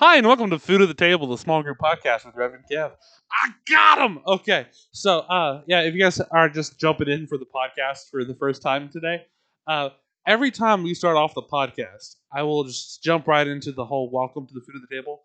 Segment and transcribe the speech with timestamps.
[0.00, 2.92] Hi, and welcome to Food at the Table, the small group podcast with Reverend Kev.
[3.30, 4.20] I got him.
[4.26, 8.24] Okay, so uh, yeah, if you guys are just jumping in for the podcast for
[8.24, 9.26] the first time today,
[9.66, 9.90] uh,
[10.26, 14.10] every time we start off the podcast, I will just jump right into the whole
[14.10, 15.20] "Welcome to the Food at the Table"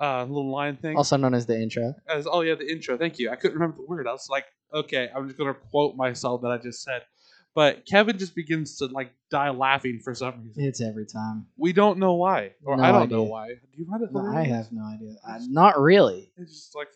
[0.00, 0.96] uh, little line thing.
[0.96, 1.92] Also known as the intro.
[2.08, 2.96] As oh yeah, the intro.
[2.96, 3.28] Thank you.
[3.28, 4.06] I couldn't remember the word.
[4.06, 7.02] I was like, okay, I'm just gonna quote myself that I just said.
[7.56, 10.62] But Kevin just begins to like die laughing for some reason.
[10.62, 11.46] It's every time.
[11.56, 13.48] We don't know why, or No I don't know why.
[13.48, 15.14] Do you find it No, I have no idea.
[15.26, 16.30] I, not really.
[16.36, 16.88] It's just like,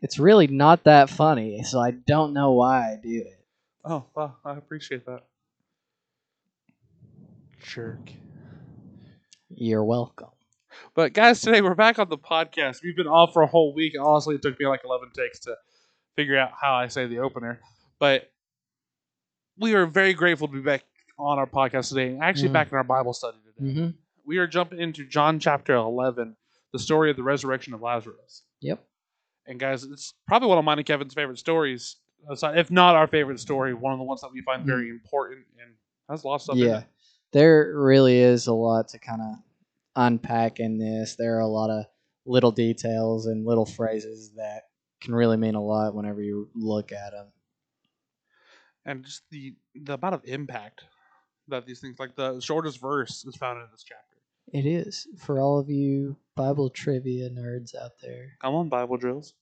[0.00, 3.44] It's really not that funny, so I don't know why I do it.
[3.84, 5.24] oh well, I appreciate that.
[7.60, 8.12] Jerk.
[9.50, 10.28] You're welcome.
[10.94, 12.84] But guys, today we're back on the podcast.
[12.84, 13.94] We've been off for a whole week.
[14.00, 15.56] Honestly, it took me like eleven takes to
[16.14, 17.58] figure out how I say the opener.
[17.98, 18.30] But
[19.58, 20.84] we are very grateful to be back
[21.18, 22.52] on our podcast today, actually Mhm.
[22.52, 23.72] back in our Bible study today.
[23.72, 23.88] hmm
[24.24, 26.36] We are jumping into John chapter eleven,
[26.72, 28.42] the story of the resurrection of Lazarus.
[28.60, 28.84] Yep.
[29.46, 31.96] And guys, it's probably one of mine and Kevin's favorite stories,
[32.30, 33.72] if not our favorite story.
[33.72, 35.72] One of the ones that we find very important and
[36.10, 36.56] has a lot of stuff.
[36.56, 36.82] in Yeah.
[37.32, 39.36] There really is a lot to kind of
[39.96, 41.16] unpack in this.
[41.16, 41.86] There are a lot of
[42.26, 44.68] little details and little phrases that
[45.00, 47.32] can really mean a lot whenever you look at them.
[48.88, 50.84] And just the the amount of impact
[51.48, 54.04] that these things like the shortest verse is found in this chapter.
[54.52, 58.32] It is for all of you Bible trivia nerds out there.
[58.40, 59.34] Come on, Bible drills.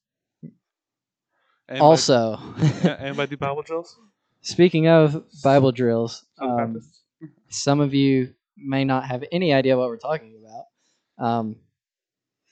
[1.68, 2.38] Anybody- Also,
[2.84, 3.96] Yeah, anybody do Bible drills?
[4.40, 6.80] speaking of Bible drills, um,
[7.48, 11.24] some of you may not have any idea what we're talking about.
[11.24, 11.56] Um,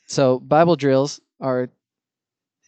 [0.06, 1.70] so Bible drills are,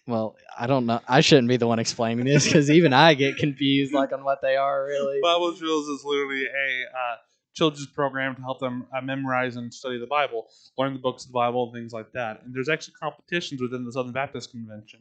[0.06, 1.00] well, I don't know.
[1.08, 4.40] I shouldn't be the one explaining this because even I get confused, like on what
[4.42, 5.20] they are really.
[5.22, 7.16] Bible drills is literally a uh,
[7.54, 10.48] children's program to help them uh, memorize and study the Bible,
[10.78, 12.42] learn the books of the Bible, and things like that.
[12.44, 15.00] And there's actually competitions within the Southern Baptist Convention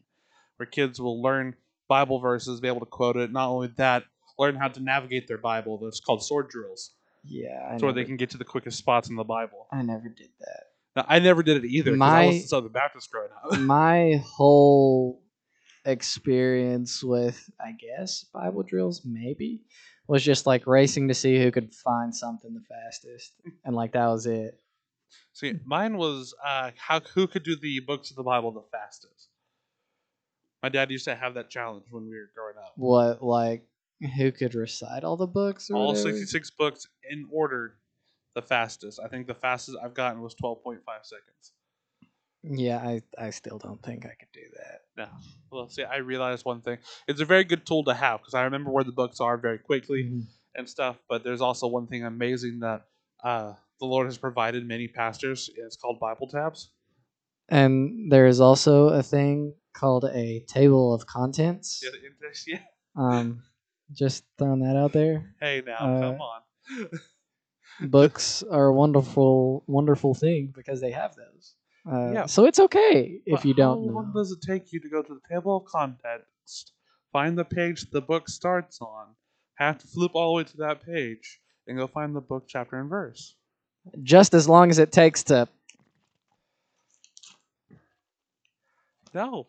[0.58, 1.56] where kids will learn
[1.88, 3.32] Bible verses, be able to quote it.
[3.32, 4.04] Not only that,
[4.40, 5.78] learn how to navigate their Bible.
[5.78, 6.92] That's called sword drills.
[7.24, 9.68] Yeah, I where never, they can get to the quickest spots in the Bible.
[9.72, 10.64] I never did that.
[10.96, 13.60] Now, I never did it either I My- was Southern Baptist growing up.
[13.60, 15.22] My whole
[15.86, 19.62] experience with, I guess, Bible drills maybe
[20.08, 24.08] was just like racing to see who could find something the fastest, and like that
[24.08, 24.60] was it.
[25.34, 29.30] See, mine was uh, how who could do the books of the Bible the fastest.
[30.64, 32.74] My dad used to have that challenge when we were growing up.
[32.76, 33.68] What like
[34.18, 35.70] who could recite all the books?
[35.70, 36.10] Or All whatever?
[36.12, 37.78] 66 books in order,
[38.36, 39.00] the fastest.
[39.04, 41.54] I think the fastest I've gotten was 12.5 seconds.
[42.44, 44.82] Yeah, I, I still don't think I could do that.
[44.96, 45.08] No.
[45.52, 46.78] Well, see, I realized one thing.
[47.08, 49.58] It's a very good tool to have because I remember where the books are very
[49.58, 50.22] quickly
[50.54, 50.98] and stuff.
[51.10, 52.86] But there's also one thing amazing that
[53.24, 55.50] uh, the Lord has provided many pastors.
[55.56, 56.70] It's called Bible tabs.
[57.50, 61.82] And there is also a thing called a table of contents.
[61.84, 62.60] Yeah, the index- yeah.
[62.96, 63.42] Um,
[63.92, 65.34] just throwing that out there.
[65.40, 66.42] Hey, now, Uh, come on.
[67.82, 71.56] Books are a wonderful, wonderful thing because they have those.
[71.92, 72.26] Uh, Yeah.
[72.26, 74.20] So it's okay if But you don't How long know.
[74.22, 76.72] does it take you to go to the table of contents,
[77.12, 79.08] find the page the book starts on,
[79.56, 82.80] have to flip all the way to that page, and go find the book, chapter,
[82.80, 83.36] and verse?
[84.04, 85.48] Just as long as it takes to.
[89.14, 89.48] No.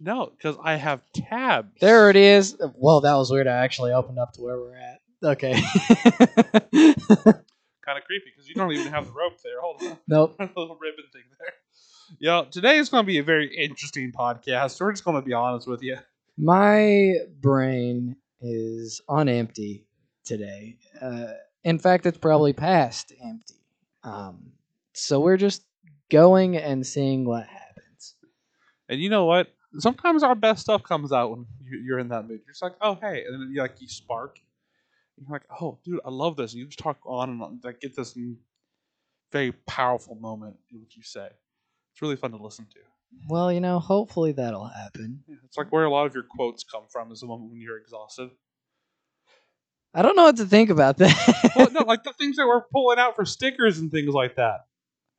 [0.00, 1.80] No, because I have tabs.
[1.80, 2.56] There it is.
[2.76, 3.46] Well, that was weird.
[3.46, 5.00] I actually opened up to where we're at.
[5.22, 5.52] Okay.
[6.72, 9.60] Kind of creepy because you don't even have the rope there.
[9.60, 9.98] Hold on.
[10.08, 10.36] nope.
[10.40, 11.52] a little ribbon thing there.
[12.18, 14.80] Yo, today is going to be a very interesting podcast.
[14.80, 15.96] We're just going to be honest with you.
[16.38, 19.86] My brain is on empty
[20.24, 20.76] today.
[21.00, 21.26] Uh,
[21.62, 23.54] in fact, it's probably past empty.
[24.02, 24.52] Um,
[24.94, 25.62] so we're just
[26.10, 28.14] going and seeing what happens.
[28.88, 29.48] And you know what?
[29.78, 32.40] Sometimes our best stuff comes out when you- you're in that mood.
[32.46, 34.38] You're just like, oh hey, and then you like you spark.
[35.18, 36.52] You're like, oh dude, I love this.
[36.52, 38.16] And you just talk on and on, like get this
[39.32, 41.26] very powerful moment in what you say.
[41.92, 42.80] It's really fun to listen to.
[43.28, 45.22] Well, you know, hopefully that'll happen.
[45.28, 47.60] Yeah, it's like where a lot of your quotes come from is the moment when
[47.60, 48.30] you're exhausted.
[49.94, 51.52] I don't know what to think about that.
[51.54, 54.66] well, no, like the things that we're pulling out for stickers and things like that.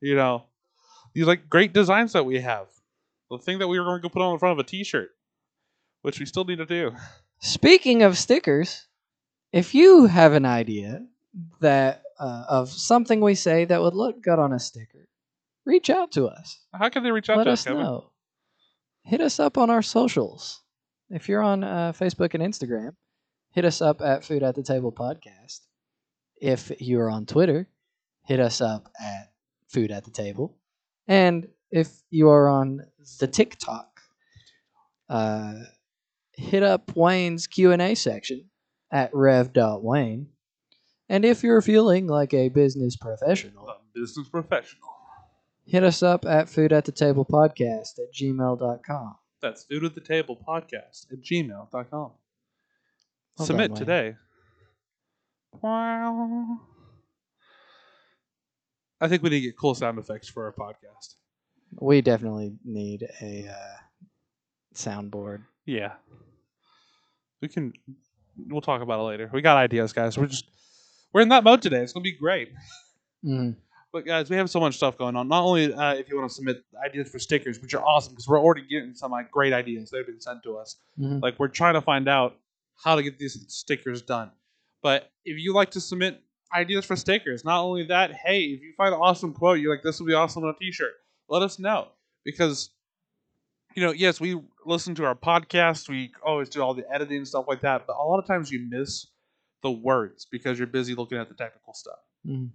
[0.01, 0.43] You know,
[1.13, 2.67] these like great designs that we have.
[3.31, 5.09] The thing that we were going to put on the front of a T-shirt,
[6.01, 6.91] which we still need to do.
[7.39, 8.85] Speaking of stickers,
[9.55, 11.05] if you have an idea
[11.61, 15.07] that uh, of something we say that would look good on a sticker,
[15.65, 16.59] reach out to us.
[16.73, 17.83] How can they reach out Let to us Let us, Kevin?
[17.83, 18.11] know.
[19.03, 20.61] Hit us up on our socials.
[21.09, 22.95] If you're on uh, Facebook and Instagram,
[23.51, 25.61] hit us up at Food at the Table Podcast.
[26.41, 27.69] If you're on Twitter,
[28.25, 29.31] hit us up at
[29.69, 30.57] Food at the Table.
[31.07, 32.81] And if you are on
[33.21, 34.01] the TikTok,
[35.07, 35.53] uh,
[36.33, 38.49] hit up Wayne's Q and A section
[38.91, 40.27] at rev.wayne.
[41.09, 44.89] And if you're feeling like a business professional, A business professional.
[45.65, 49.15] hit us up at food at the table podcast at gmail.com.
[49.41, 52.11] That's food at the table podcast at gmail.com.
[53.37, 54.15] Well Submit today.
[55.61, 56.59] Wow.
[59.01, 61.15] I think we need to get cool sound effects for our podcast.
[61.79, 63.77] We definitely need a uh,
[64.73, 65.43] soundboard.
[65.65, 65.93] Yeah.
[67.41, 67.73] We can
[68.37, 69.29] we'll talk about it later.
[69.33, 70.17] We got ideas, guys.
[70.17, 70.45] We're just
[71.13, 71.81] we're in that mode today.
[71.81, 72.51] It's gonna be great.
[73.23, 73.55] Mm.
[73.91, 75.29] But guys, we have so much stuff going on.
[75.29, 78.27] Not only uh, if you want to submit ideas for stickers, which are awesome because
[78.27, 80.75] we're already getting some like great ideas that have been sent to us.
[80.99, 81.21] Mhm.
[81.21, 82.35] Like we're trying to find out
[82.83, 84.31] how to get these stickers done.
[84.83, 86.21] But if you like to submit
[86.53, 89.83] ideas for stickers, not only that, hey, if you find an awesome quote, you're like,
[89.83, 90.91] this will be awesome on a T-shirt.
[91.29, 91.87] Let us know
[92.23, 92.69] because
[93.75, 95.89] you know, yes, we listen to our podcast.
[95.89, 97.85] We always do all the editing and stuff like that.
[97.85, 99.07] But a lot of times you miss
[99.61, 101.99] the words because you're busy looking at the technical stuff.
[102.25, 102.49] Mhm.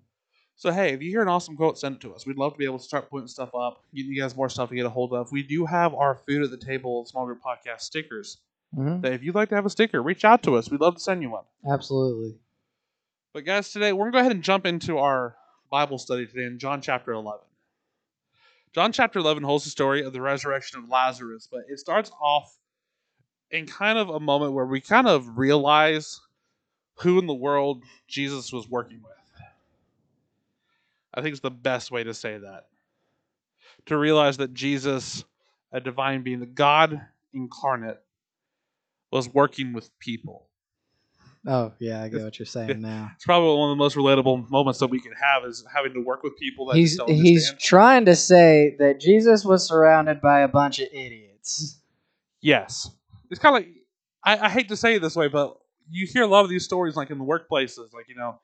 [0.56, 2.26] So hey, if you hear an awesome quote, send it to us.
[2.26, 4.68] We'd love to be able to start putting stuff up, getting you guys more stuff
[4.70, 5.32] to get a hold of.
[5.32, 8.38] We do have our food at the table small group podcast stickers.
[8.76, 9.02] Mhm.
[9.02, 10.70] That if you'd like to have a sticker, reach out to us.
[10.70, 11.44] We'd love to send you one.
[11.70, 12.38] Absolutely.
[13.32, 15.36] But guys, today we're gonna go ahead and jump into our
[15.70, 17.46] Bible study today in John chapter eleven.
[18.74, 22.56] John chapter eleven holds the story of the resurrection of Lazarus, but it starts off
[23.50, 26.20] in kind of a moment where we kind of realize
[26.98, 29.12] who in the world Jesus was working with.
[31.12, 32.66] I think it's the best way to say that.
[33.86, 35.24] To realize that Jesus,
[35.72, 37.00] a divine being, the God
[37.32, 38.00] incarnate,
[39.10, 40.46] was working with people.
[41.46, 43.10] Oh yeah, I get what you're saying now.
[43.14, 46.00] It's probably one of the most relatable moments that we can have is having to
[46.00, 50.48] work with people that He's he's trying to say that Jesus was surrounded by a
[50.48, 51.80] bunch of idiots.
[52.42, 52.90] yes,
[53.30, 53.74] it's kind of like
[54.22, 55.56] I, I hate to say it this way, but
[55.88, 58.38] you hear a lot of these stories like in the workplaces, like you know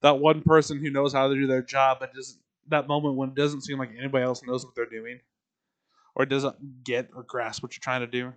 [0.00, 2.38] that one person who knows how to do their job, but doesn't
[2.68, 5.20] that moment when it doesn't seem like anybody else knows what they're doing,
[6.14, 8.32] or doesn't get or grasp what you're trying to do.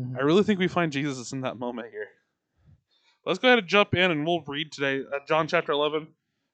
[0.00, 0.16] Mhm.
[0.16, 2.08] I really think we find Jesus in that moment here.
[3.24, 6.08] Let's go ahead and jump in and we'll read today uh, John chapter 11.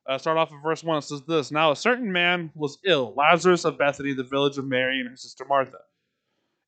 [0.06, 0.98] Uh, start off in verse 1.
[0.98, 4.66] It says this Now a certain man was ill, Lazarus of Bethany, the village of
[4.66, 5.78] Mary and her sister Martha.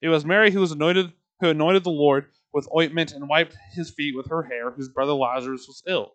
[0.01, 3.91] It was Mary who was anointed, who anointed the Lord with ointment and wiped his
[3.91, 6.13] feet with her hair, whose brother Lazarus was ill.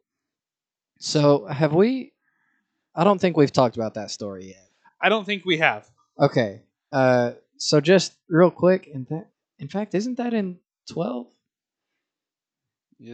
[0.99, 2.13] So have we?
[2.95, 4.69] I don't think we've talked about that story yet.
[4.99, 5.87] I don't think we have.
[6.19, 6.61] Okay.
[6.91, 9.27] Uh, so just real quick, in fact,
[9.59, 10.57] in fact, isn't that in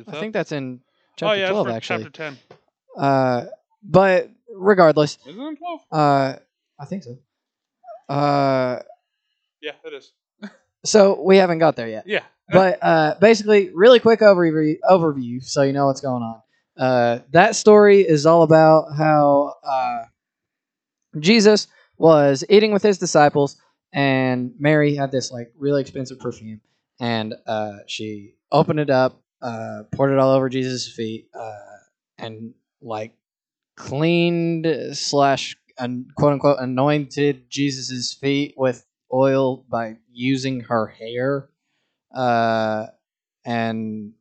[0.08, 0.82] I think that's in
[1.18, 2.04] chapter oh, yeah, twelve, actually.
[2.04, 2.38] chapter 10.
[2.98, 3.46] Uh,
[3.84, 5.80] but regardless, Is it in 12?
[5.92, 6.36] uh,
[6.80, 7.18] I think so.
[8.10, 8.82] Uh,
[9.62, 10.12] Yeah, it is.
[10.86, 12.06] so we haven't got there yet.
[12.08, 12.24] Yeah.
[12.52, 16.42] but uh, basically, really quick overview, overview, so you know what's going on.
[16.78, 20.04] Uh, that story is all about how uh,
[21.20, 21.68] Jesus
[21.98, 23.56] was eating with his disciples,
[23.94, 26.60] and Mary had this like really expensive perfume,
[27.00, 31.78] and uh, she opened it up, uh, poured it all over Jesus' feet, uh,
[32.18, 33.14] and like
[33.76, 41.50] cleaned slash un- quote unquote anointed Jesus' feet with oil by using her hair
[42.14, 42.88] uh,
[43.46, 44.14] and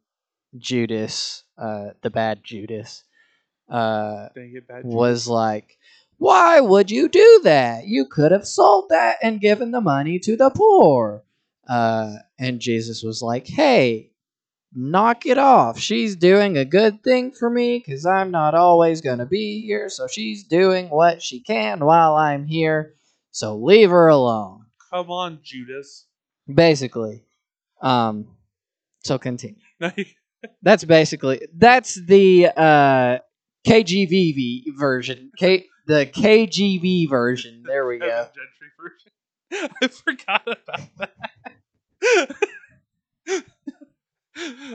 [0.57, 3.05] Judas, uh, the bad Judas,
[3.69, 5.79] uh, Dang it, bad was like,
[6.19, 7.87] "Why would you do that?
[7.87, 11.23] You could have sold that and given the money to the poor."
[11.69, 14.10] Uh, and Jesus was like, "Hey,
[14.75, 15.79] knock it off.
[15.79, 20.07] She's doing a good thing for me because I'm not always gonna be here, so
[20.07, 22.95] she's doing what she can while I'm here.
[23.31, 26.07] So leave her alone." Come on, Judas.
[26.53, 27.25] Basically,
[27.81, 28.29] um,
[29.05, 29.61] so continue.
[30.63, 33.19] That's basically that's the uh
[33.67, 35.31] KGVV version.
[35.37, 37.63] K the KGV version.
[37.67, 38.07] There we go.
[38.07, 39.71] Gentry version.
[39.83, 42.37] I forgot about that.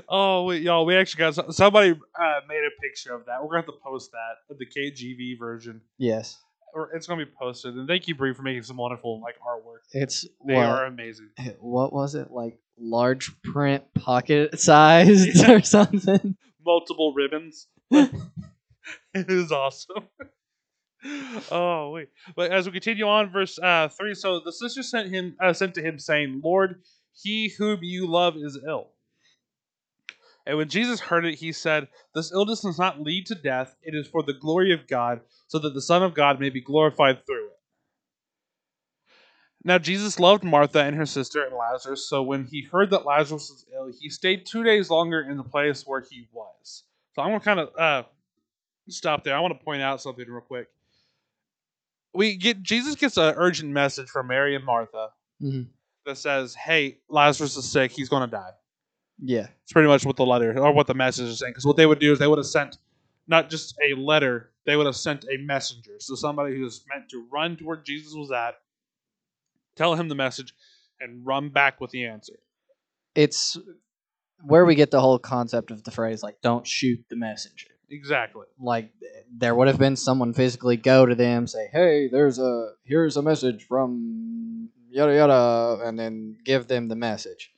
[0.09, 3.41] oh wait, y'all, we actually got somebody uh, made a picture of that.
[3.41, 5.81] We're gonna have to post that the KGV version.
[5.97, 6.37] Yes,
[6.73, 7.75] Or it's gonna be posted.
[7.75, 9.79] And thank you, Bree, for making some wonderful like artwork.
[9.91, 11.29] it's They what are amazing.
[11.59, 15.51] what was it like large print pocket sized Yeah.
[15.53, 16.35] or something?
[16.65, 17.67] Multiple ribbons.
[17.91, 18.11] it
[19.13, 20.07] is awesome.
[21.51, 24.15] oh wait, but as we continue on, verse uh, three.
[24.15, 26.81] So the sister sent him uh, sent to him, saying, "Lord,
[27.13, 28.87] he whom you love is ill."
[30.45, 33.75] And when Jesus heard it, he said, This illness does not lead to death.
[33.81, 36.61] It is for the glory of God, so that the Son of God may be
[36.61, 37.51] glorified through it.
[39.63, 43.49] Now Jesus loved Martha and her sister and Lazarus, so when he heard that Lazarus
[43.49, 46.83] was ill, he stayed two days longer in the place where he was.
[47.13, 48.03] So I'm gonna kind of uh,
[48.87, 49.35] stop there.
[49.35, 50.67] I want to point out something real quick.
[52.13, 55.09] We get Jesus gets an urgent message from Mary and Martha
[55.41, 55.67] Mhm.
[56.05, 57.91] that says, "Hey, Lazarus is sick.
[57.91, 58.53] He's gonna die."
[59.21, 59.47] Yeah.
[59.63, 61.51] It's pretty much what the letter or what the message is saying.
[61.51, 62.77] Because what they would do is they would have sent
[63.27, 65.93] not just a letter, they would have sent a messenger.
[65.99, 68.55] So somebody who was meant to run to where Jesus was at,
[69.75, 70.53] tell him the message,
[70.99, 72.39] and run back with the answer.
[73.15, 73.57] It's
[74.43, 78.45] where we get the whole concept of the phrase like "don't shoot the messenger." Exactly.
[78.59, 78.91] Like
[79.31, 83.21] there would have been someone physically go to them, say, "Hey, there's a here's a
[83.21, 87.51] message from yada yada," and then give them the message.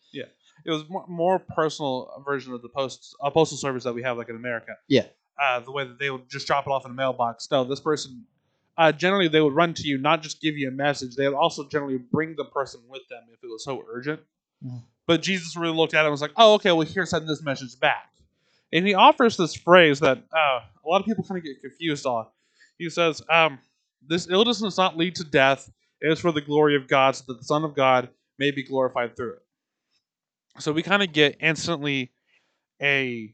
[0.67, 4.17] It was more, more personal version of the post uh, postal service that we have,
[4.17, 4.73] like in America.
[4.89, 5.05] Yeah.
[5.41, 7.47] Uh, the way that they would just drop it off in a mailbox.
[7.49, 8.25] No, this person.
[8.77, 11.15] Uh, generally, they would run to you, not just give you a message.
[11.15, 14.19] They would also generally bring the person with them if it was so urgent.
[14.63, 14.83] Mhm.
[15.07, 16.71] But Jesus really looked at it and was like, "Oh, okay.
[16.73, 18.11] Well, here, send this message back."
[18.73, 22.05] And he offers this phrase that uh, a lot of people kind of get confused
[22.05, 22.27] on.
[22.77, 23.59] He says, um,
[24.05, 25.71] "This illness does not lead to death.
[26.01, 28.63] It is for the glory of God, so that the Son of God may be
[28.63, 29.43] glorified through it."
[30.59, 32.11] So we kind of get instantly
[32.81, 33.33] a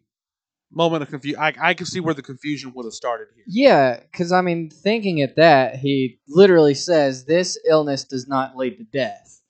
[0.71, 1.39] moment of confusion.
[1.39, 3.43] I, I can see where the confusion would have started here.
[3.47, 8.77] Yeah, because I mean, thinking at that, he literally says this illness does not lead
[8.77, 9.41] to death.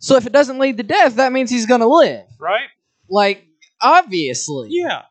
[0.00, 2.26] So if it doesn't lead to death, that means he's gonna live.
[2.38, 2.68] Right?
[3.08, 3.44] Like
[3.80, 4.68] obviously.
[4.70, 5.02] Yeah.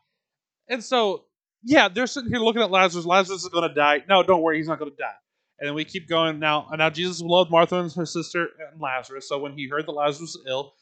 [0.68, 1.24] And so,
[1.62, 3.06] yeah, they're sitting here looking at Lazarus.
[3.06, 4.04] Lazarus is going to die.
[4.08, 5.14] No, don't worry, he's not going to die.
[5.58, 6.38] And then we keep going.
[6.38, 9.28] Now, now Jesus loved Martha and her sister and Lazarus.
[9.28, 10.72] So when he heard that Lazarus was ill,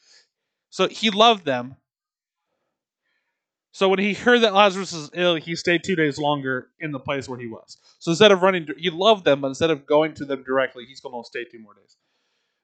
[0.69, 1.75] so he loved them.
[3.71, 6.99] So when he heard that Lazarus was ill, he stayed two days longer in the
[6.99, 7.77] place where he was.
[7.99, 10.99] So instead of running, he loved them, but instead of going to them directly, he's
[10.99, 11.95] going to stay two more days.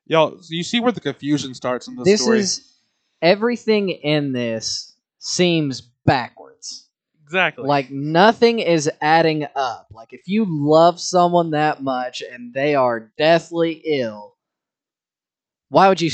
[0.08, 2.40] Y'all, so you see where the confusion starts in this, This story?
[2.40, 2.74] is
[3.22, 6.90] everything in this seems backwards.
[7.24, 9.88] exactly Like nothing is adding up.
[9.92, 14.36] Like if you love someone that much and they are deathly ill,
[15.70, 16.10] why would you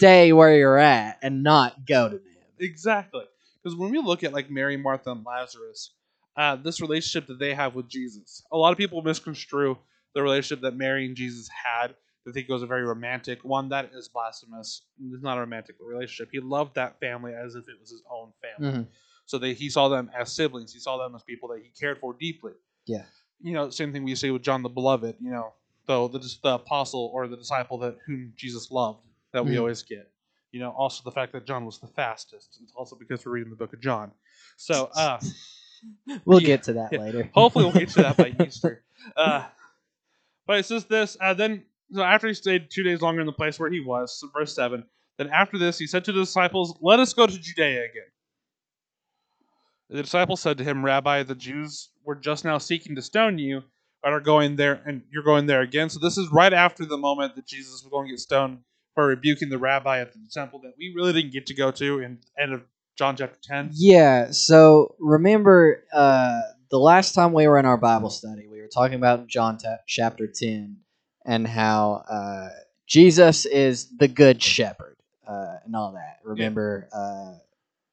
[0.00, 2.24] stay where you're at and not go to them?
[2.58, 3.24] Exactly.
[3.62, 5.92] Because when we look at like Mary, Martha, and Lazarus,
[6.36, 9.76] uh, this relationship that they have with Jesus, a lot of people misconstrue
[10.14, 11.94] the relationship that Mary and Jesus had.
[12.24, 13.68] They think it was a very romantic one.
[13.68, 14.82] That is blasphemous.
[15.12, 16.30] It's not a romantic relationship.
[16.32, 18.78] He loved that family as if it was his own family.
[18.80, 18.86] Mhm.
[19.26, 20.72] So they, he saw them as siblings.
[20.72, 22.52] He saw them as people that he cared for deeply.
[22.86, 23.04] Yeah.
[23.40, 25.16] You know, same thing we say with John the Beloved.
[25.20, 25.52] You know,
[25.86, 29.00] though the, the apostle or the disciple that whom Jesus loved
[29.32, 29.60] that we Mhm.
[29.60, 30.10] always get.
[30.52, 32.58] You know, also the fact that John was the fastest.
[32.62, 34.12] It's also because we're reading the book of John.
[34.56, 35.20] So, uh,
[36.24, 36.98] We'll Yeah, get to that yeah.
[36.98, 37.30] later.
[37.32, 38.84] hopefully we'll get to that by Easter.
[39.16, 39.46] Uh,
[40.46, 41.16] but it says this.
[41.20, 44.18] Uh, then, so after he stayed two days longer in the place where he was,
[44.18, 44.84] so verse seven.
[45.18, 48.10] Then after this, he said to the disciples, "Let us go to Judea again."
[49.88, 53.58] The disciples said to him, "Rabbi, the Jews were just now seeking to stone you,
[54.04, 56.96] and are going there, and you're going there again." So this is right after the
[56.98, 58.62] moment that Jesus was going to get stoned
[59.00, 62.00] for rebuking the rabbi at the temple that we really didn't get to go to
[62.00, 62.62] in end of
[62.98, 63.70] John chapter ten.
[63.72, 66.40] Yeah, so remember uh,
[66.70, 69.78] the last time we were in our Bible study, we were talking about John ta-
[69.86, 70.76] chapter 10
[71.24, 72.50] and how uh,
[72.86, 76.18] Jesus is the good shepherd uh, and all that.
[76.22, 77.38] Remember, uh,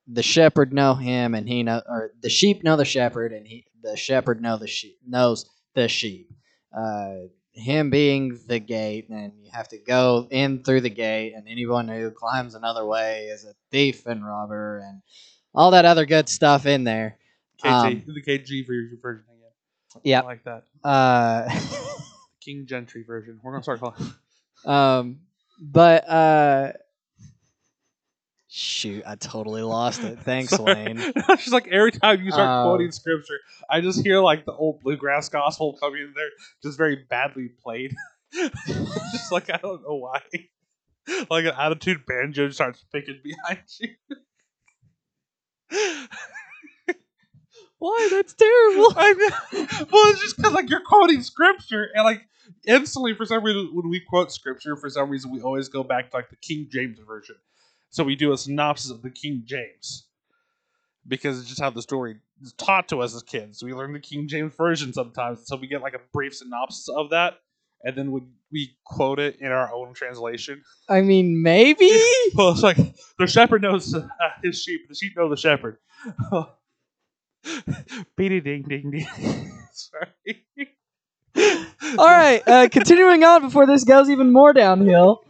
[0.07, 3.65] the shepherd know him and he know, or the sheep know the shepherd and he,
[3.81, 6.33] the shepherd know the sheep, knows the sheep.
[7.57, 11.87] Him being the gate, and you have to go in through the gate, and anyone
[11.87, 15.01] who climbs another way is a thief and robber, and
[15.55, 17.17] all that other good stuff in there.
[17.63, 19.51] KJ, Um, the KG version again.
[19.95, 20.21] I Yeah.
[20.21, 20.63] like that.
[20.83, 21.49] Uh,
[22.41, 23.39] King Gentry version.
[23.43, 24.13] We're gonna start calling.
[24.65, 25.19] um,
[25.59, 26.73] but uh,
[28.57, 30.19] shoot, I totally lost it.
[30.19, 30.93] Thanks, Sorry.
[30.97, 34.53] It's just like every time you start Um, quoting scripture, I just hear like the
[34.53, 36.29] old bluegrass gospel coming in there,
[36.63, 37.95] just very badly played.
[38.33, 40.21] just like I don't know why.
[41.29, 43.89] Like an attitude banjo starts picking behind you.
[47.79, 48.07] Why?
[48.11, 48.93] That's terrible.
[48.97, 49.67] I know.
[49.91, 52.23] Well, it's just because like you're quoting scripture, and like
[52.65, 56.09] instantly for some reason when we quote scripture, for some reason we always go back
[56.09, 57.35] to like the King James version.
[57.89, 60.05] So we do a synopsis of the King James
[61.07, 63.63] because it's just how the story is taught to us as kids.
[63.63, 67.11] We learn the King James version sometimes, so we get like a brief synopsis of
[67.11, 67.35] that,
[67.83, 70.63] and then we we quote it in our own translation.
[70.89, 71.89] I mean, maybe.
[72.35, 72.77] Well, it's like
[73.17, 74.05] the shepherd knows uh,
[74.43, 75.77] his sheep, the sheep know the shepherd.
[78.17, 79.07] Beady ding ding ding.
[79.71, 80.43] Sorry.
[81.97, 85.23] All right, uh, continuing on before this goes even more downhill.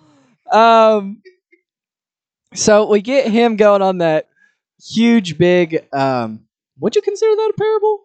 [0.52, 1.22] Um,
[2.54, 4.28] so we get him going on that
[4.84, 5.86] huge, big.
[5.94, 6.46] Um,
[6.80, 8.04] would you consider that a parable?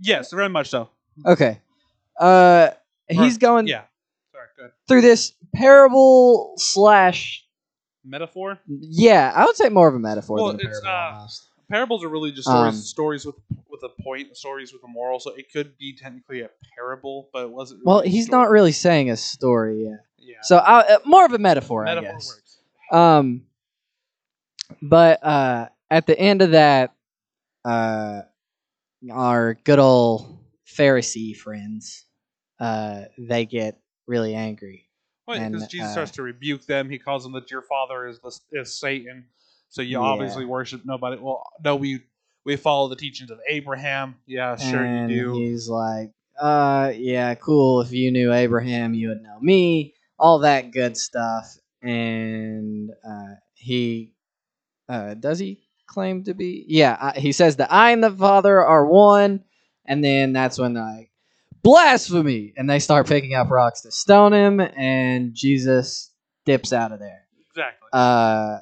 [0.00, 0.88] Yes, very much so.
[1.24, 1.60] Okay.
[2.18, 2.70] Uh,
[3.08, 3.82] he's going Yeah.
[4.32, 4.70] Sorry, good.
[4.88, 7.44] through this parable slash.
[8.04, 8.58] Metaphor.
[8.68, 10.88] Yeah, I would say more of a metaphor Well, than a it's, parable.
[11.22, 11.26] uh.
[11.70, 13.36] Parables are really just stories, Um, stories with
[13.70, 15.18] with a point, stories with a moral.
[15.18, 17.80] So it could be technically a parable, but it wasn't.
[17.80, 20.00] Really Well, he's not really saying a story yet.
[20.18, 20.36] Yeah.
[20.42, 22.28] So I, uh, more of a metaphor, metaphor I guess.
[22.28, 22.58] works.
[22.92, 23.46] Um,
[24.82, 26.94] but uh, at the end of that,
[27.64, 28.22] uh,
[29.10, 32.06] our good old Pharisee friends,
[32.60, 34.88] uh, they get really angry.
[35.26, 36.90] Well, because Jesus uh, starts to rebuke them.
[36.90, 39.26] He calls them that your father is the, is Satan.
[39.68, 40.04] So you Yeah.
[40.04, 41.20] obviously worship nobody.
[41.20, 42.00] Well, no, we
[42.44, 44.16] we follow the teachings of Abraham.
[44.26, 45.32] Yeah, sure and you do.
[45.32, 47.80] He's like, uh, yeah, cool.
[47.80, 49.94] If you knew Abraham, you would know me.
[50.18, 51.56] All that good stuff.
[51.82, 54.13] And uh, he,
[54.88, 56.64] uh, does he claim to be?
[56.68, 59.44] Yeah, I, he says that I and the Father are one.
[59.86, 61.10] And then that's when like
[61.62, 66.10] blasphemy, and they start picking up rocks to stone him, and Jesus
[66.44, 67.26] dips out of there.
[67.50, 67.88] Exactly.
[67.92, 68.58] Uh,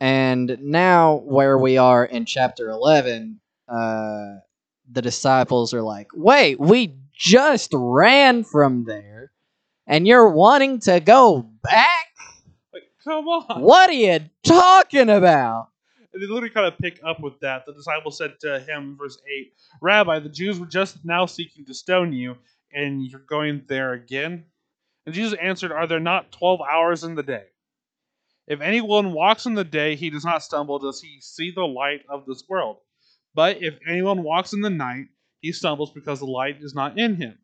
[0.00, 4.36] and now where we are in chapter 11, uh,
[4.90, 9.32] the disciples are like, wait, we just ran from there,
[9.86, 12.07] and you're wanting to go back?
[13.08, 13.62] Come on.
[13.62, 15.68] What are you talking about?
[16.12, 17.66] And they literally kind of pick up with that.
[17.66, 21.74] The disciple said to him, verse 8, Rabbi, the Jews were just now seeking to
[21.74, 22.36] stone you,
[22.72, 24.44] and you're going there again?
[25.06, 27.44] And Jesus answered, Are there not 12 hours in the day?
[28.46, 32.00] If anyone walks in the day, he does not stumble, does he see the light
[32.08, 32.78] of this world?
[33.34, 35.06] But if anyone walks in the night,
[35.40, 37.38] he stumbles because the light is not in him.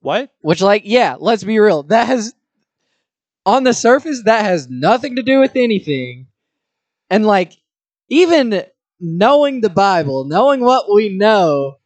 [0.00, 0.32] What?
[0.40, 1.84] Which, like, yeah, let's be real.
[1.84, 2.34] That has,
[3.48, 6.26] on the surface, that has nothing to do with anything.
[7.08, 7.54] And, like,
[8.10, 8.62] even
[9.00, 11.78] knowing the Bible, knowing what we know,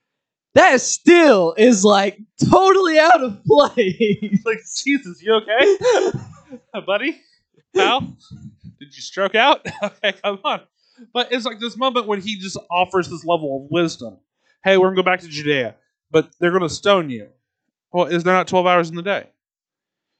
[0.54, 2.18] that still is, like,
[2.50, 4.42] totally out of place.
[4.44, 6.18] Like, Jesus, you okay?
[6.86, 7.20] Buddy?
[7.76, 8.00] Pal?
[8.80, 9.64] Did you stroke out?
[9.82, 10.62] okay, come on.
[11.14, 14.18] But it's like this moment when he just offers this level of wisdom.
[14.64, 15.76] Hey, we're going to go back to Judea,
[16.10, 17.28] but they're going to stone you.
[17.92, 19.28] Well, is there not 12 hours in the day?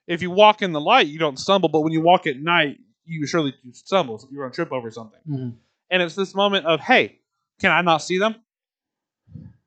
[0.07, 2.79] If you walk in the light, you don't stumble, but when you walk at night,
[3.05, 4.19] you surely do stumble.
[4.19, 5.21] So you're going to trip over something.
[5.29, 5.55] Mhm.
[5.91, 7.19] And it's this moment of, hey,
[7.61, 8.37] can I not see them?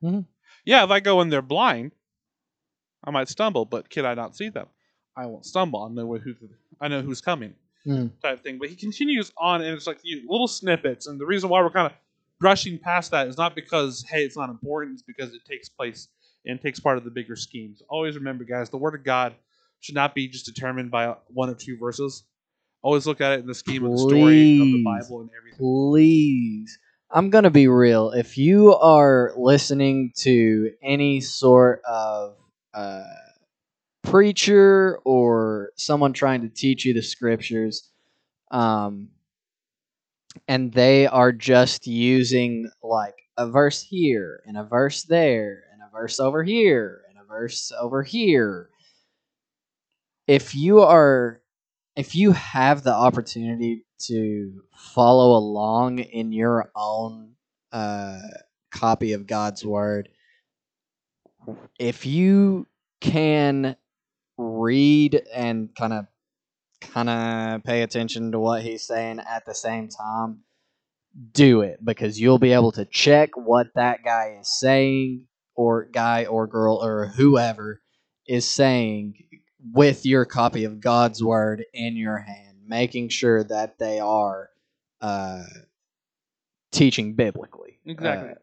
[0.04, 0.26] Mhm.
[0.66, 1.92] Yeah, if I go in there blind,
[3.04, 4.68] I might stumble, but can I not see them?
[5.16, 5.84] I won't stumble.
[5.84, 6.36] I know who
[6.82, 8.20] I know who's coming, Mhm.
[8.20, 8.58] type thing.
[8.58, 11.08] But he continues on, and it's like you, little snippets.
[11.08, 11.94] And the reason why we're kind of
[12.40, 14.94] brushing past that is not because hey, it's not important.
[14.96, 16.10] It's because it takes place
[16.46, 17.82] and takes part of the bigger schemes.
[17.88, 19.36] Always remember, guys, the word of God
[19.80, 22.24] should not be just determined by one or two verses.
[22.82, 25.58] Always look at it in the scheme of the story of the Bible and everything.
[25.58, 26.78] Please.
[27.12, 28.12] I'm going to be real.
[28.12, 32.36] If you are listening to any sort of
[32.74, 33.04] uh,
[34.04, 37.90] preacher or someone trying to teach you the scriptures,
[38.52, 39.10] um,
[40.48, 45.90] and they are just using like a verse here and a verse there and a
[45.92, 48.70] verse over here and a verse over here,
[50.28, 51.42] if you are
[51.96, 54.62] if you have the opportunity to
[54.94, 57.32] follow along in your own
[57.72, 58.20] uh,
[58.72, 60.10] copy of God's word,
[61.80, 62.68] if you
[63.00, 63.78] can
[64.38, 66.06] read and kind of
[66.82, 70.42] kind of pay attention to what he's saying at the same time,
[71.32, 76.26] do it because you'll be able to check what that guy is saying or guy
[76.26, 77.80] or girl or whoever
[78.28, 79.14] is saying
[79.74, 84.50] with your copy of God's word in your hand, making sure that they are
[85.02, 85.44] uh,
[86.72, 87.80] teaching biblically.
[87.86, 88.32] Exactly.
[88.32, 88.36] Uh,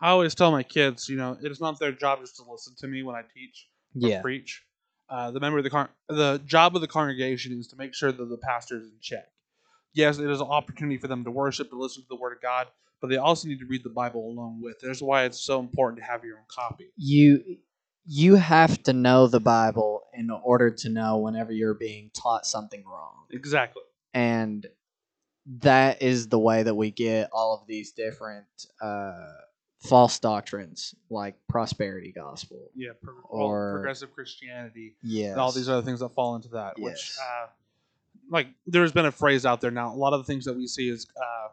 [0.00, 2.74] I always tell my kids, you know, it is not their job just to listen
[2.78, 3.68] to me when I teach
[4.02, 4.20] or yeah.
[4.20, 4.62] preach.
[5.08, 8.10] Uh, the member of the con- the job of the congregation is to make sure
[8.10, 9.26] that the pastor is in check.
[9.94, 12.42] Yes, it is an opportunity for them to worship and listen to the word of
[12.42, 12.66] God,
[13.00, 14.76] but they also need to read the Bible along with.
[14.82, 16.90] That's why it's so important to have your own copy.
[16.96, 17.42] You
[18.08, 22.84] you have to know the Bible in order to know whenever you're being taught something
[22.84, 23.24] wrong.
[23.30, 23.82] Exactly.
[24.14, 24.66] and
[25.60, 28.46] that is the way that we get all of these different
[28.82, 29.26] uh,
[29.80, 32.90] false doctrines like prosperity gospel Yeah.
[33.00, 36.78] Pro- Or- progressive Christianity yes and all these other things that fall into that.
[36.80, 37.46] Which, uh,
[38.28, 39.92] like, there's been a phrase out there now.
[39.92, 41.48] A lot of the things that we see is uh,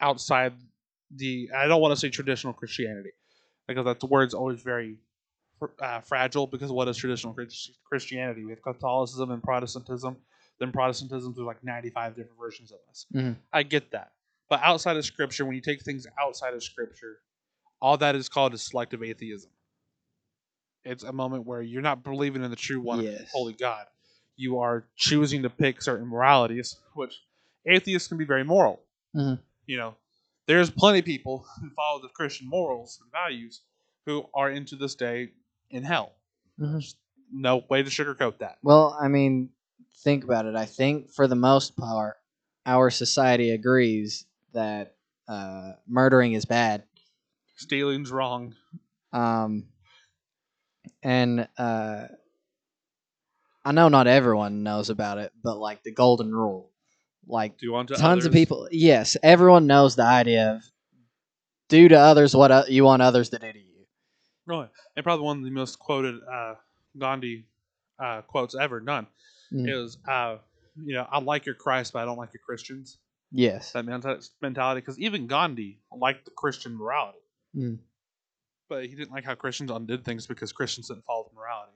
[0.00, 0.54] outside
[1.14, 1.50] the.
[1.56, 3.10] I don't want to say traditional Christianity
[3.68, 4.96] because that word's always very
[5.80, 7.36] uh, fragile because what is traditional
[7.84, 8.44] Christianity?
[8.44, 10.16] We have Catholicism and Protestantism.
[10.58, 13.06] Then Protestantism, there's like 95 different versions of us.
[13.14, 13.36] Mhm.
[13.52, 14.12] I get that.
[14.48, 17.20] But outside of Scripture, when you take things outside of Scripture,
[17.80, 19.50] all that is called is selective atheism.
[20.84, 23.30] It's a moment where you're not believing in the true one, Yes.
[23.32, 23.86] holy God.
[24.36, 27.20] You are choosing to pick certain moralities, which
[27.66, 28.82] atheists can be very moral.
[29.14, 29.38] Mhm.
[29.66, 29.96] You know,
[30.46, 33.62] there's plenty of people who follow the Christian morals and values
[34.06, 35.32] who are into this day
[35.70, 36.14] in hell.
[36.60, 36.94] Mhm.
[37.30, 38.58] No way to sugarcoat that.
[38.62, 39.50] Well, I mean,
[39.98, 40.56] think about it.
[40.56, 42.16] I think for the most part,
[42.64, 44.96] our society agrees that
[45.28, 46.84] uh, murdering is bad.
[47.56, 48.54] Stealing's wrong.
[49.12, 49.68] Um,
[51.02, 52.06] and uh,
[53.64, 56.70] I know not everyone knows about it, but like the golden rule,
[57.26, 58.68] like Do unto tons of people.
[58.70, 60.62] Yes, everyone knows the idea of
[61.68, 63.67] do to others what you want others to do to you.
[64.48, 64.68] Right.
[64.96, 66.54] And probably one of the most quoted uh,
[66.98, 67.44] Gandhi
[67.98, 69.06] uh, quotes ever done
[69.52, 69.66] Mm.
[69.66, 70.36] is, uh,
[70.76, 72.98] you know, I like your Christ, but I don't like your Christians.
[73.32, 73.72] Yes.
[73.72, 77.18] That mentality, because even Gandhi liked the Christian morality,
[77.56, 77.78] Mm.
[78.68, 81.72] but he didn't like how Christians undid things because Christians didn't follow the morality.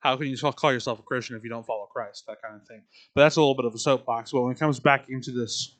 [0.00, 2.24] How can you call yourself a Christian if you don't follow Christ?
[2.26, 2.82] That kind of thing.
[3.14, 4.32] But that's a little bit of a soapbox.
[4.32, 5.76] But when it comes back into this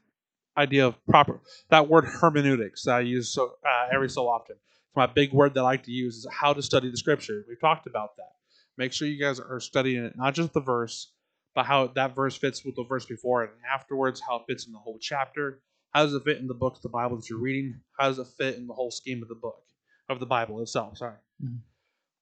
[0.57, 4.57] idea of proper, that word hermeneutics that I use so uh, every so often,
[4.95, 7.45] my big word that I like to use is how to study the Scripture.
[7.49, 8.33] We've talked about that.
[8.77, 11.13] Make sure you guys are studying it, not just the verse,
[11.55, 14.67] but how that verse fits with the verse before it and afterwards, how it fits
[14.67, 15.61] in the whole chapter.
[15.91, 17.81] How does it fit in the book of the Bible that you're reading?
[17.99, 19.63] How does it fit in the whole scheme of the book,
[20.09, 20.97] of the Bible itself?
[20.97, 21.19] Sorry.
[21.43, 21.59] Mhm.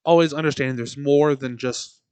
[0.04, 2.02] Always understanding there's more than just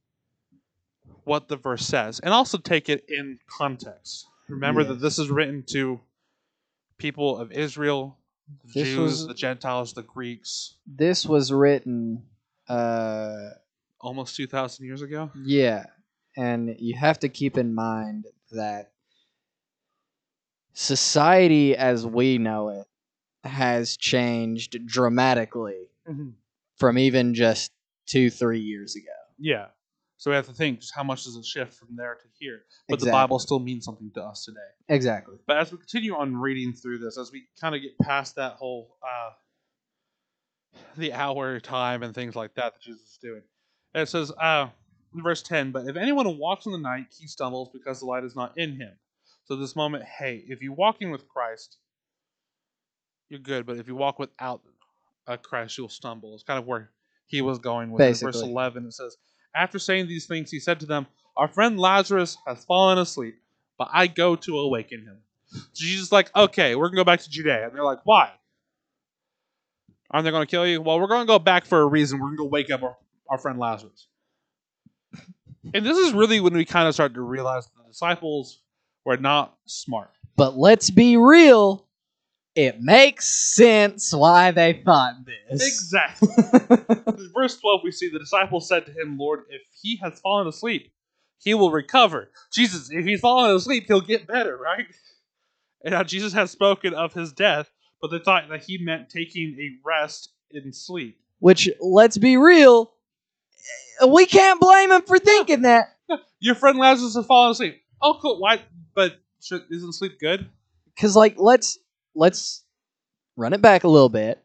[1.25, 4.25] what the verse says, and also take it in context.
[4.47, 5.99] Remember that this is written to
[6.97, 8.18] people of Israel,
[8.65, 12.23] the This Jews, was- the Gentiles, the Greeks, This was written,
[12.67, 13.49] uh,
[14.01, 15.31] almost 2,000 years ago.
[15.45, 15.85] yeah,
[16.37, 18.91] and you have to keep in mind that
[20.73, 22.87] society as we know it
[23.47, 25.87] has changed dramatically
[26.77, 27.71] from even just
[28.07, 29.05] two, three years ago.
[29.37, 29.67] Yeah.
[30.19, 32.63] So we have to think just how much does it shift from there to here.
[32.89, 33.05] But Exactly.
[33.05, 34.59] the Bible still means something to us today.
[34.89, 35.37] Exactly.
[35.47, 38.53] But as we continue on reading through this, as we kind of get past that
[38.53, 39.29] whole uh,
[40.97, 43.41] the hour time and things like that that Jesus is doing,
[43.95, 44.67] it says, uh,
[45.13, 48.35] verse ten, but if anyone walks in the night, he stumbles because the light is
[48.35, 48.91] not in him.
[49.45, 51.77] So this moment, hey, if you're walking with Christ,
[53.29, 53.65] you're good.
[53.65, 54.61] But if you walk without
[55.27, 56.33] uh, Christ, you'll stumble.
[56.33, 56.91] It's kind of where
[57.25, 58.19] he was going with it.
[58.21, 58.85] verse eleven.
[58.85, 59.15] It says,
[59.55, 61.07] after saying these things, he said to them,
[61.37, 63.35] "Our friend Lazarus has fallen asleep,
[63.77, 67.21] but I go to awaken him." So Jesus is like, "Okay, we're gonna go back
[67.21, 68.31] to Judea," and they're like, "Why?
[70.11, 72.19] Aren't they gonna kill you?" Well, we're gonna go back for a reason.
[72.19, 72.97] We're gonna go wake up our,
[73.29, 74.07] our friend Lazarus.
[75.73, 78.61] And this is really when we kind of start to realize the disciples
[79.05, 80.11] were not smart.
[80.35, 81.85] But let's be real.
[82.55, 85.65] It makes sense why they thought this.
[85.65, 86.29] Exactly.
[87.23, 90.47] In verse 12, we see the disciples said to him, Lord, if he has fallen
[90.47, 90.91] asleep,
[91.37, 92.31] he will recover.
[92.51, 94.87] Jesus, if he's fallen asleep, he'll get better, right?
[95.83, 97.69] And now Jesus has spoken of his death,
[98.01, 101.17] but they thought that he meant taking a rest in sleep.
[101.39, 102.91] Which, let's be real,
[104.05, 105.95] we can't blame him for thinking that.
[106.39, 107.81] Your friend Lazarus has fallen asleep.
[108.01, 108.39] Oh, cool.
[108.39, 108.59] Why?
[108.93, 109.19] But
[109.51, 110.49] isn't sleep good?
[110.95, 111.77] Because, like, let's
[112.15, 112.63] let's
[113.35, 114.43] run it back a little bit.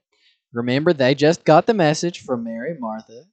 [0.53, 3.25] Remember, they just got the message from Mary Martha,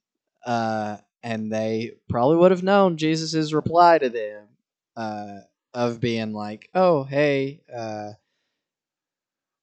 [0.44, 4.48] uh, and they probably would have known Jesus' reply to them
[4.96, 5.38] uh,
[5.72, 8.10] of being like, "Oh, hey, uh,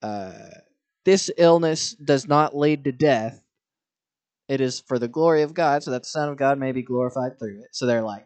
[0.02, 0.50] uh,
[1.06, 3.42] this illness does not lead to death.
[4.48, 6.82] It is for the glory of God, so that the Son of God may be
[6.82, 8.26] glorified through it." So they're like,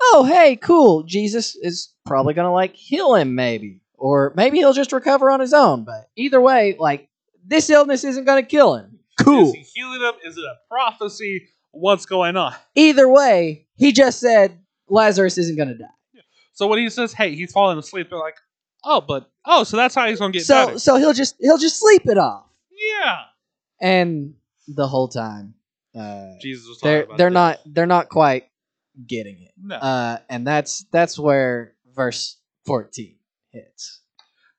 [0.00, 1.04] "Oh, hey, cool.
[1.04, 5.52] Jesus is probably gonna like heal him, maybe, or maybe he'll just recover on his
[5.52, 5.84] own.
[5.84, 7.08] But either way, like
[7.46, 8.98] this illness isn't gonna kill him.
[9.20, 9.48] Cool.
[9.48, 10.14] Is he healing him?
[10.24, 11.48] Is it a prophecy?
[11.70, 12.54] What's going on?
[12.74, 15.86] Either way, he just said Lazarus isn't gonna die.
[16.12, 16.22] Yeah.
[16.52, 18.36] So when he says, "Hey, he's falling asleep," they're like,
[18.84, 21.58] "Oh, but oh, so that's how he's gonna get so better." so he'll just he'll
[21.58, 22.44] just sleep it off.
[22.70, 23.22] Yeah.
[23.80, 24.34] And
[24.68, 25.54] the whole time,
[25.94, 27.34] uh, Jesus was they're about they're this.
[27.34, 28.44] not they're not quite
[29.06, 29.52] getting it.
[29.60, 29.76] No.
[29.76, 33.16] Uh, and that's that's where verse fourteen
[33.54, 34.00] hits.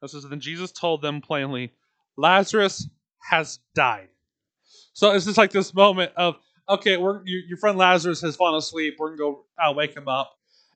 [0.02, 1.74] It says, then Jesus told them plainly,
[2.18, 2.88] Lazarus
[3.30, 4.10] has died.
[4.94, 6.36] So it's just like this moment of,
[6.70, 8.96] okay, we're your, your friend Lazarus has fallen asleep.
[8.98, 10.32] We're gonna go uh, wake him up,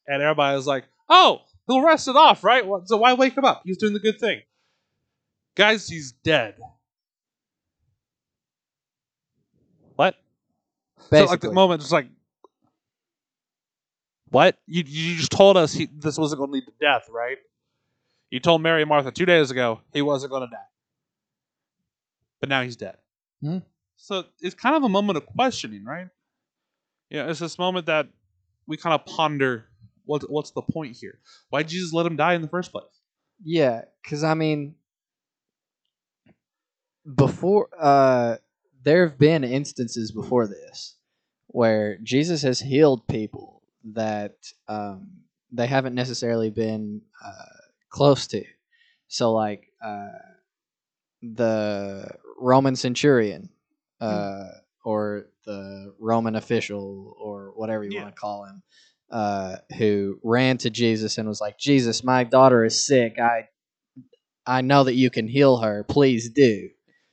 [0.07, 2.63] and everybody's like, oh, he'll rest it off, right?
[2.85, 3.61] So why wake him up?
[3.65, 4.41] He's doing the good thing.
[5.55, 6.55] Guys, he's dead.
[9.95, 10.15] What?
[11.11, 12.07] So like the moment, it's like,
[14.29, 14.57] what?
[14.67, 17.37] You you just told us he, this wasn't going to lead to death, right?
[18.29, 20.69] You told Mary and Martha two days ago he wasn't going to die,
[22.39, 22.97] but now he's dead.
[23.41, 23.59] Hmm.
[23.97, 26.07] So it's kind of a moment of questioning, right?
[27.09, 28.07] Yeah, it's this moment that
[28.67, 29.65] we kind of ponder
[30.05, 31.19] what what's the point here?
[31.49, 32.85] Why did Jesus let him die in the first place?
[33.43, 34.75] Yeah, because I mean,
[37.15, 38.37] before uh,
[38.83, 40.95] there have been instances before this
[41.47, 43.63] where Jesus has healed people
[43.93, 44.35] that
[44.67, 45.09] um,
[45.51, 47.58] they haven't necessarily been uh,
[47.89, 48.43] close to.
[49.07, 50.09] So, like uh,
[51.21, 53.49] the Roman centurion,
[54.01, 54.45] uh,
[54.85, 58.03] or the Roman official, or whatever you Yeah.
[58.03, 58.63] want to call him,
[59.11, 63.19] uh, who ran to Jesus and was like, "Jesus, my daughter is sick.
[63.19, 63.49] I
[64.45, 65.83] I know that you can heal her.
[65.83, 66.69] Please do.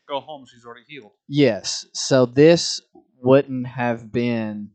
[0.08, 1.12] Go home, she's already healed.
[1.28, 1.84] Yes.
[1.92, 2.80] So this
[3.20, 4.70] wouldn't have been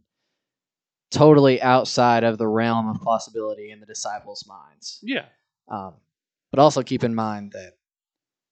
[1.10, 5.00] totally outside of the realm of possibility in the disciples' minds.
[5.02, 5.26] Yeah,
[5.71, 5.93] Um,
[6.51, 7.73] but also keep in mind that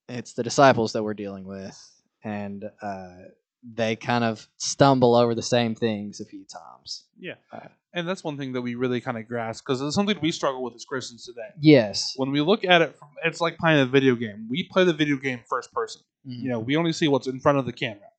[0.08, 1.78] it's the disciples that we're dealing with,
[2.24, 3.16] and uh,
[3.62, 7.04] they kind of stumble over the same things a few times.
[7.18, 10.16] yeah, Uh, and that's one thing that we really kind of grasp because it's something
[10.22, 11.50] we struggle with as Christians today.
[11.60, 12.14] Yes.
[12.16, 14.46] when we look at it, from, it's like playing a video game.
[14.48, 16.00] We play the video game first person.
[16.26, 16.42] Mhm.
[16.42, 18.10] You know, we only see what's in front of the camera.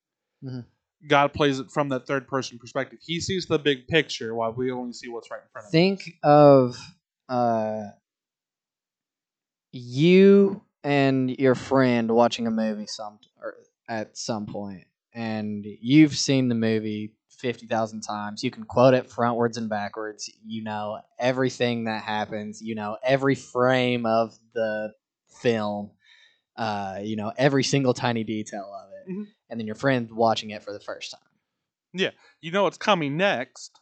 [0.43, 0.65] Mhm.
[1.07, 2.99] God plays it from that third person perspective.
[3.01, 5.71] He sees the big picture while we only see what's right in front of us.
[5.71, 6.77] think of
[7.29, 7.89] uh,
[9.71, 13.55] you and your friend watching a movie some or
[13.87, 18.43] at some point, and you've seen the movie fifty thousand times.
[18.43, 20.29] You can quote it frontwards and backwards.
[20.45, 22.61] You know everything that happens.
[22.61, 24.93] You know every frame of the
[25.41, 25.91] film.
[26.57, 29.27] Uh, you know every single tiny detail of it, Mhm.
[29.49, 31.21] and then your friend watching it for the first time.
[31.93, 33.80] Yeah, You know what's coming next,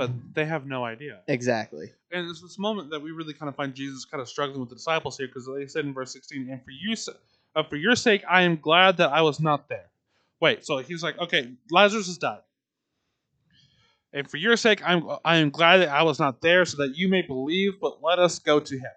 [0.00, 1.20] but they have no idea.
[1.28, 1.92] Exactly.
[2.10, 4.70] And it's this moment that we really kind of find Jesus kind of struggling with
[4.70, 6.96] the disciples here because they said in verse 16, and for you,
[7.54, 9.90] uh, for your sake, I am glad that I was not there.
[10.40, 12.40] Wait, so he's like, okay, Lazarus has died.
[14.14, 16.96] And for your sake, I'm I am glad that I was not there, so that
[16.96, 17.74] you may believe.
[17.78, 18.90] But let us go to him.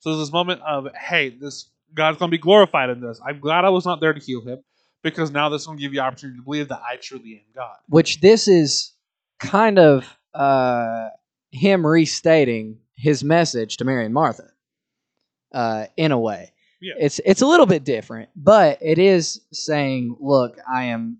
[0.00, 3.20] So there's this moment of, hey, this God's going to be glorified in this.
[3.24, 4.58] I'm glad I was not there to heal him,
[5.02, 7.76] because now this will give you opportunity to believe that I truly am God.
[7.88, 8.92] which this is
[9.38, 11.08] kind of uh,
[11.50, 14.48] him restating his message to Mary and Martha
[15.52, 16.52] uh, in a way.
[16.80, 16.94] Yeah.
[16.98, 21.18] It's it's a little bit different, but it is saying, "Look, I am.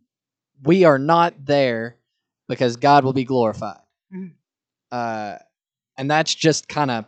[0.63, 1.97] We are not there
[2.49, 3.81] because God will be glorified,"
[4.15, 4.35] Mhm.
[4.93, 5.39] uh,
[5.97, 7.07] and that's just kind of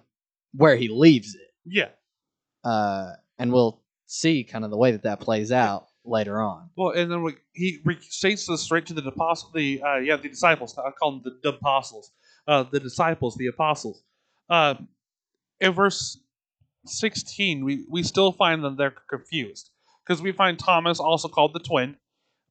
[0.54, 1.52] where he leaves it.
[1.64, 1.90] Yeah.
[2.64, 6.70] Uh, and we'll see kind of the way that that plays out later on.
[6.76, 10.28] Well, and then we, he restates this straight to the apostle, the uh, yeah, the
[10.28, 10.76] disciples.
[10.78, 12.12] I call them the, the apostles,
[12.48, 14.02] uh, the disciples, the apostles.
[14.48, 14.74] Uh,
[15.60, 16.18] in verse
[16.86, 19.70] sixteen, we we still find them they're confused
[20.06, 21.96] because we find Thomas also called the twin.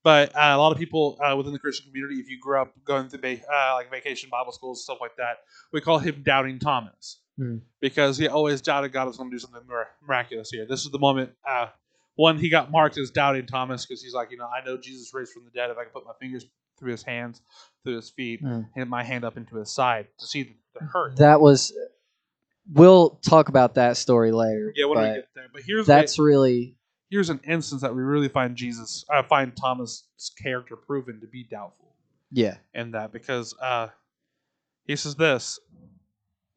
[0.01, 2.71] But uh, a lot of people uh, within the Christian community, if you grew up
[2.85, 5.39] going through va- uh, like vacation Bible schools stuff like that,
[5.73, 7.57] we call him doubting Thomas Hmm.
[7.79, 9.61] because he always doubted God was going to do something
[10.05, 10.65] miraculous here.
[10.69, 11.31] This is the moment.
[12.19, 15.13] One, he got marked as doubting Thomas because he's like, you know, I know Jesus
[15.13, 15.69] raised from the dead.
[15.69, 16.45] If I can put my fingers
[16.77, 17.41] through his hands,
[17.85, 18.63] through his feet, Hmm.
[18.75, 21.15] and my hand up into his side to see the, hurt.
[21.15, 21.73] That was.
[22.73, 24.73] We'll talk about that story later.
[24.75, 25.47] yeah, when but we get there.
[25.53, 26.75] But here's that's really
[27.09, 30.03] here's an instance that we really find Jesus, uh, find Thomas'
[30.43, 31.95] character proven to be doubtful
[32.31, 32.57] yeah.
[32.73, 33.87] in that because uh,
[34.85, 35.57] he says this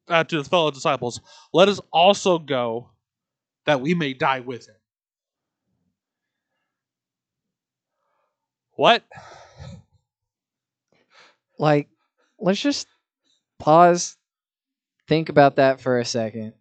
[0.08, 1.20] uh, to his fellow disciples:
[1.52, 2.90] "Let us also go,
[3.66, 4.74] that we may die with him."
[8.82, 9.04] What?
[11.56, 11.88] Like,
[12.40, 12.88] let's just
[13.60, 14.16] pause,
[15.06, 16.54] think about that for a second.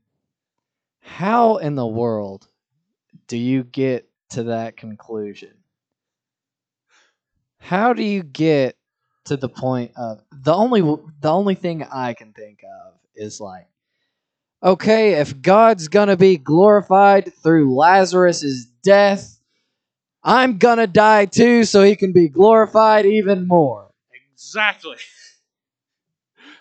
[1.00, 2.48] How in the world
[3.26, 5.50] do you get to that conclusion?
[7.58, 8.78] How do you get
[9.26, 13.66] to the point of the only the only thing I can think of is like
[14.62, 19.41] okay, if God's going to be glorified through Lazarus's death,
[20.24, 23.90] I'm going to die too so he can be glorified even more.
[24.34, 24.98] Exactly.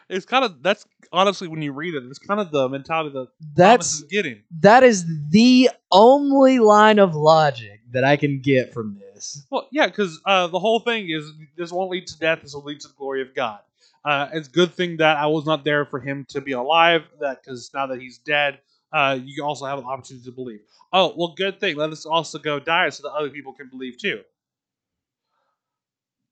[0.08, 3.28] It's kind of that's honestly when you read it, it's kind of the mentality that
[3.28, 4.42] Thomas That's is getting.
[4.58, 9.46] that is the only line of logic that I can get from this.
[9.50, 12.40] Well, yeah, because uh, the whole thing is this won't lead to death.
[12.42, 13.60] This will lead to the glory of God.
[14.04, 17.02] Uh, it's a good thing that I was not there for him to be alive.
[17.20, 18.58] That because now that he's dead,
[18.92, 20.60] uh, you also have an opportunity to believe.
[20.92, 21.76] Oh, well, good thing.
[21.76, 24.20] Let us also go die so that other people can believe too.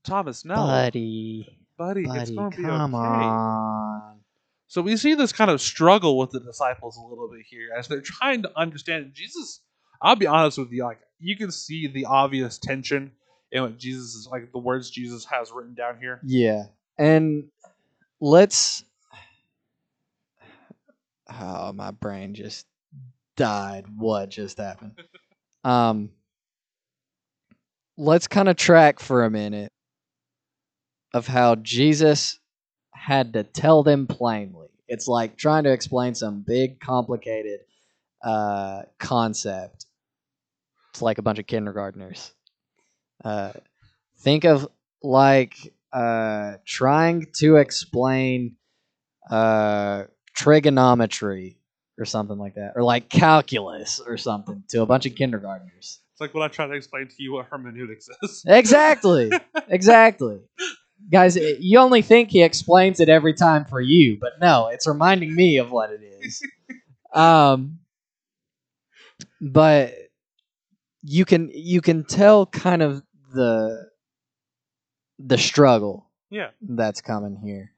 [0.04, 3.04] Thomas, no, buddy, buddy, it's going to be come okay.
[3.04, 4.20] on.
[4.68, 7.88] So we see this kind of struggle with the disciples a little bit here as
[7.88, 9.60] they're trying to understand Jesus.
[10.00, 13.12] I'll be honest with you, like you can see the obvious tension
[13.50, 16.20] in what Jesus is like the words Jesus has written down here.
[16.24, 16.64] Yeah,
[16.98, 17.44] and
[18.20, 18.84] let's.
[21.30, 22.66] Oh, my brain just
[23.36, 23.84] died.
[23.96, 24.92] What just happened?
[25.64, 26.10] Um,
[27.96, 29.72] let's kind of track for a minute
[31.14, 32.38] of how Jesus
[32.94, 34.68] had to tell them plainly.
[34.88, 37.60] It's like trying to explain some big, complicated
[38.22, 39.86] uh, concept.
[40.90, 42.32] It's like a bunch of kindergartners.
[43.24, 43.52] Uh,
[44.20, 44.68] think of
[45.02, 45.56] like
[45.92, 48.56] uh, trying to explain
[49.30, 50.04] uh,
[50.38, 51.58] trigonometry
[51.98, 56.00] or something like that, or like calculus or something to a bunch of kindergartners.
[56.12, 58.44] It's like when I try to explain to you what hermeneutics is.
[58.48, 59.32] Exactly.
[59.68, 60.40] exactly.
[61.10, 64.86] Guys, it- you only think he explains it every time for you, but no, it's
[64.86, 66.42] reminding me of what it is.
[67.14, 67.78] Um,
[69.40, 69.94] but
[71.02, 73.88] you can you can tell kind of the
[75.18, 76.50] the struggle Yeah.
[76.60, 77.72] that's coming here.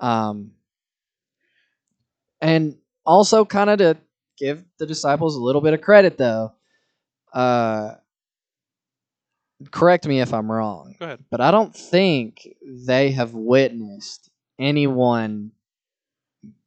[0.00, 0.50] Um,
[2.44, 2.76] and
[3.06, 3.96] also kind of to
[4.38, 6.52] give the disciples a little bit of credit though.
[7.32, 7.94] Uh,
[9.70, 11.24] correct me if I'm wrong, Go ahead.
[11.30, 15.52] but I don't think they have witnessed anyone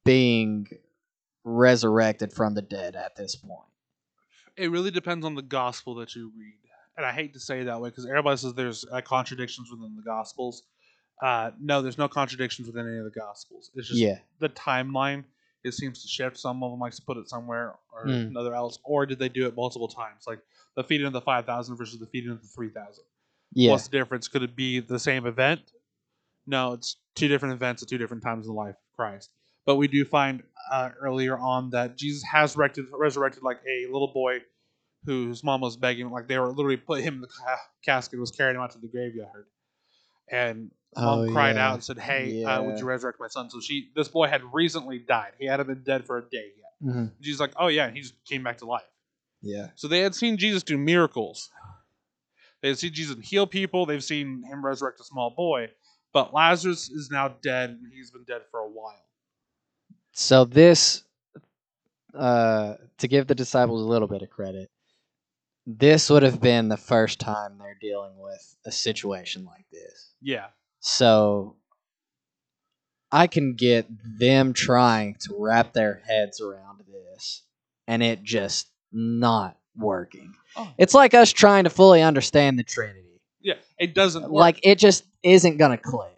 [0.04, 0.68] being
[1.44, 3.60] resurrected from the dead at this point.
[4.58, 6.54] It really depends on the gospel that you read.
[6.98, 9.96] And I hate to say it that way because everybody says there's uh, contradictions within
[9.96, 10.64] the gospels.
[11.22, 13.70] Uh, no, there's no contradictions within any of the gospels.
[13.76, 14.18] It's just Yeah.
[14.40, 15.24] the timeline.
[15.68, 16.38] It seems to shift.
[16.38, 18.30] Some of them likes to put it somewhere or Mm.
[18.30, 20.40] another else, or did they do it multiple times, like
[20.76, 23.04] the feeding of the five thousand versus the feeding of the three thousand?
[23.54, 23.72] Yeah.
[23.72, 24.28] What's the difference?
[24.28, 25.72] Could it be the same event?
[26.46, 29.32] No, it's two different events at two different times in the life of Christ.
[29.66, 34.14] But we do find uh, earlier on that Jesus has resurrected, resurrected like a little
[34.14, 34.40] boy
[35.06, 38.32] whose mom was begging, like they were literally put him in the ca- casket, was
[38.32, 39.46] carrying him out to the graveyard,
[40.30, 41.68] and mom Oh, cried yeah.
[41.68, 44.42] out and said, "Hey, uh, would you resurrect my son?" So she, this boy had
[44.54, 45.34] recently died.
[45.40, 46.74] He hadn't been dead for a day yet.
[46.94, 47.12] Mhm.
[47.22, 48.90] Jesus like, "Oh yeah," and he just came back to life.
[49.42, 49.70] Yeah.
[49.76, 51.50] So they had seen Jesus do miracles.
[52.62, 53.86] They had seen Jesus heal people.
[53.86, 55.72] They've seen him resurrect a small boy.
[56.14, 59.06] But Lazarus is now dead, and he's been dead for a while.
[60.14, 61.04] So this,
[62.16, 64.72] uh, to give the disciples a little bit of credit,
[65.68, 70.14] this would have been the first time they're dealing with a situation like this.
[70.22, 70.48] Yeah.
[70.80, 71.56] So
[73.12, 73.88] I can get
[74.20, 77.44] them trying to wrap their heads around this
[77.88, 80.34] and it just not working.
[80.56, 80.72] Oh.
[80.78, 83.22] It's like us trying to fully understand the Trinity.
[83.42, 83.56] Yeah.
[83.80, 84.32] It doesn't work.
[84.32, 86.12] Like it just isn't going to click.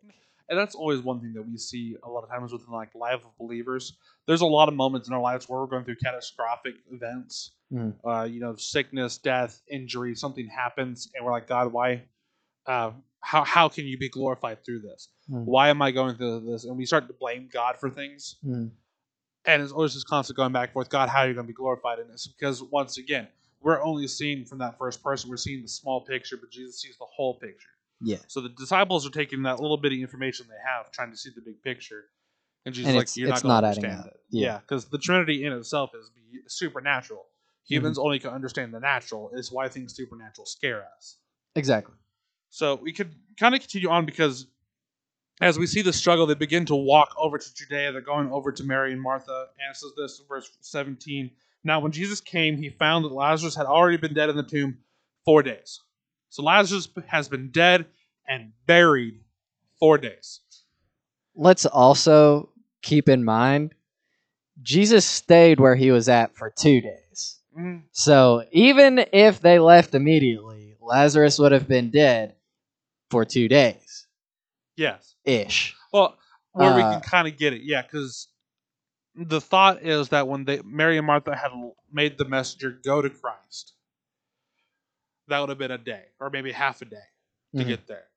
[0.49, 3.21] and that's always one thing that we see a lot of times within like life
[3.23, 3.97] of believers.
[4.27, 7.93] There's a lot of moments in our lives where we're going through catastrophic events, Mm.
[8.03, 12.01] uh, you know, sickness, death, injury, something happens, and we're like, God, why?
[12.65, 15.09] Uh, how how can you be glorified through this?
[15.29, 15.45] Mm.
[15.45, 16.63] Why am I going through this?
[16.65, 18.71] And we start to blame God for things, Mm.
[19.45, 20.89] and it's always just constant going back and forth.
[20.89, 22.27] God, how are you going to be glorified in this?
[22.27, 23.27] Because once again,
[23.61, 25.29] we're only seeing from that first person.
[25.29, 27.69] We're seeing the small picture, but Jesus sees the whole picture.
[28.01, 28.17] Yeah.
[28.27, 31.41] So the disciples are taking that little bitty information they have, trying to see the
[31.41, 32.05] big picture,
[32.65, 34.07] and Jesus And like, "You're it's not going to understand up.
[34.07, 34.45] it." Yeah.
[34.45, 37.25] Yeah, because the Trinity in itself is be- supernatural.
[37.67, 38.05] Humans Mm-hmm.
[38.05, 39.29] only can understand the natural.
[39.33, 41.17] It's why things supernatural scare us.
[41.55, 41.95] Exactly.
[42.49, 44.47] So we could kind of continue on because
[45.41, 47.91] as we see the struggle, they begin to walk over to Judea.
[47.91, 49.47] They're going over to Mary and Martha.
[49.59, 51.31] And it says this in verse 17.
[51.63, 54.79] Now, when Jesus came, he found that Lazarus had already been dead in the tomb
[55.25, 55.81] four days.
[56.29, 57.85] So Lazarus has been dead
[58.27, 59.21] and buried
[59.79, 60.41] four days.
[61.35, 62.49] Let's also
[62.81, 63.73] keep in mind
[64.61, 67.39] Jesus stayed where he was at for 2 days.
[67.57, 72.35] Mm, So even if they left immediately, Lazarus would have been dead
[73.09, 74.07] for two days
[74.75, 75.15] yes.
[75.25, 75.75] ish.
[75.91, 76.17] Well,
[76.53, 78.29] where we Uh, can kind of get it, yeah, because
[79.15, 81.51] the thought is that when they Mary and Martha had
[81.91, 83.73] made the messenger go to Christ,
[85.27, 86.97] that would have been a day or maybe half a day
[87.57, 87.67] to Mhm.
[87.67, 88.07] get there.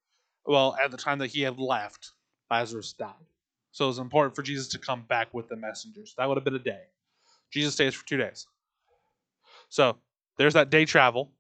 [0.47, 2.13] Well, at the time that he had left,
[2.51, 3.27] Lazarus died,
[3.71, 6.15] so it was important for Jesus to come back with the messengers.
[6.17, 6.87] That would have been a day.
[7.51, 8.47] Jesus stays for two days.
[9.69, 9.99] So
[10.39, 11.33] there's that day travel.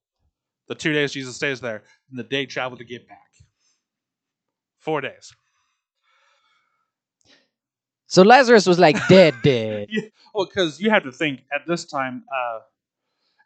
[0.68, 3.31] The two days Jesus stays there, and the day travel to get back.
[4.82, 5.32] Four days.
[8.08, 9.88] So Lazarus was like dead, dead.
[9.90, 10.02] yeah.
[10.34, 12.60] Well, because you have to think at this time, uh,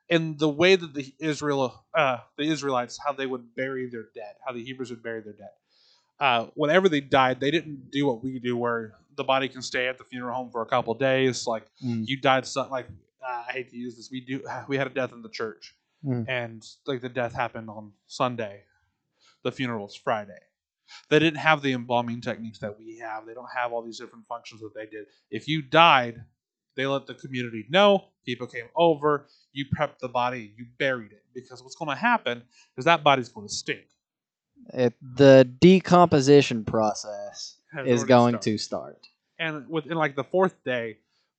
[0.08, 4.34] in the way that the Israel, uh, the Israelites, how they would bury their dead,
[4.46, 5.50] how the Hebrews would bury their dead.
[6.20, 9.88] uh, whenever they died, they didn't do what we do, where the body can stay
[9.88, 11.46] at the funeral home for a couple days.
[11.46, 12.08] Like Mm.
[12.08, 12.88] you died, so, like
[13.26, 15.74] uh, I hate to use this, we do we had a death in the church,
[16.04, 16.26] Mm.
[16.28, 18.64] and like the death happened on Sunday,
[19.44, 20.38] the funeral was Friday.
[21.10, 23.26] They didn't have the embalming techniques that we have.
[23.26, 25.06] They don't have all these different functions that they did.
[25.30, 26.22] If you died,
[26.76, 28.04] they let the community know.
[28.24, 29.28] People came over.
[29.52, 30.52] You prepped the body.
[30.56, 32.42] You buried it because what's going to happen
[32.76, 33.86] is that body's going to stink.
[34.72, 39.06] It, the decomposition process Has is going to start.
[39.38, 40.96] and within like the fourth day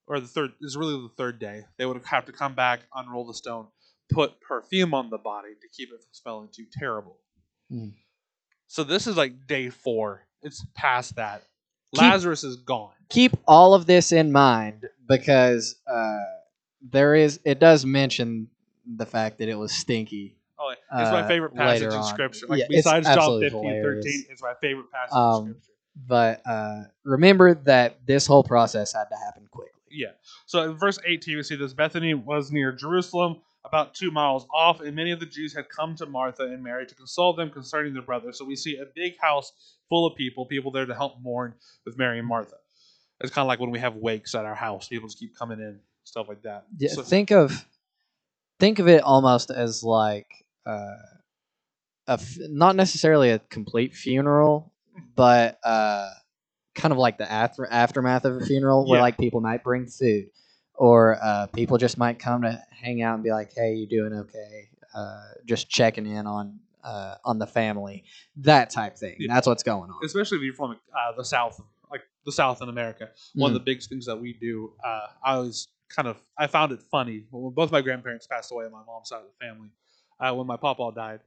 [0.08, 3.26] or the third is really the third day they would have to come back unroll
[3.26, 3.68] the stone
[4.12, 7.18] put perfume on the body to keep it from smelling too terrible
[7.74, 7.92] Mm.
[8.68, 11.44] So this is like day four it's past that
[11.94, 16.18] Keep- lazarus is gone Keep all of this in mind because uh,
[16.82, 17.40] there is.
[17.46, 18.50] It does mention
[18.86, 20.36] the fact that it was stinky.
[20.60, 24.06] oh it's my Uh, favorite passage in scripture like Yeah, besides john absolutely 15 hilarious.
[24.06, 25.72] 13 it's my favorite passage Um, in scripture
[26.06, 29.72] But uh, remember that this whole process had to happen quickly.
[29.90, 30.12] Yeah.
[30.46, 33.38] So in verse 18, we see this Bethany was near Jerusalem,
[33.68, 36.86] about two miles off, and many of the Jews had come to Martha and Mary
[36.88, 38.32] to console them concerning their brother.
[38.32, 39.52] So we see a big house
[39.90, 41.54] full of people, people there to help mourn
[41.86, 42.56] with Mary and Martha.
[43.20, 45.60] It's kind of like when we have wakes at our house, people just keep coming
[45.60, 46.66] in, stuff like that.
[46.78, 47.66] Yeah, So- think of
[48.60, 50.28] think of it almost as like
[50.66, 50.96] uh,
[52.08, 54.72] a f- not necessarily a complete funeral,
[55.16, 56.10] but uh,
[56.76, 59.04] kind of like the after aftermath of a funeral, where Yeah.
[59.04, 60.30] like people might bring food,
[60.78, 64.14] or uh, people just might come to hang out and be like, "Hey, you doing
[64.14, 68.04] okay?" Uh, just checking in on uh, on the family,
[68.38, 69.16] that type thing.
[69.20, 69.34] Yeah.
[69.34, 70.00] That's what's going on.
[70.04, 71.60] especially if you're from uh, the South,
[71.92, 73.10] like the South in America.
[73.36, 73.60] One of Mm.
[73.66, 77.26] the big things that we do, uh, I was kind of, I found it funny.
[77.32, 79.70] When both my grandparents passed away on my mom's side of the family,
[80.20, 81.20] uh, when my papa died,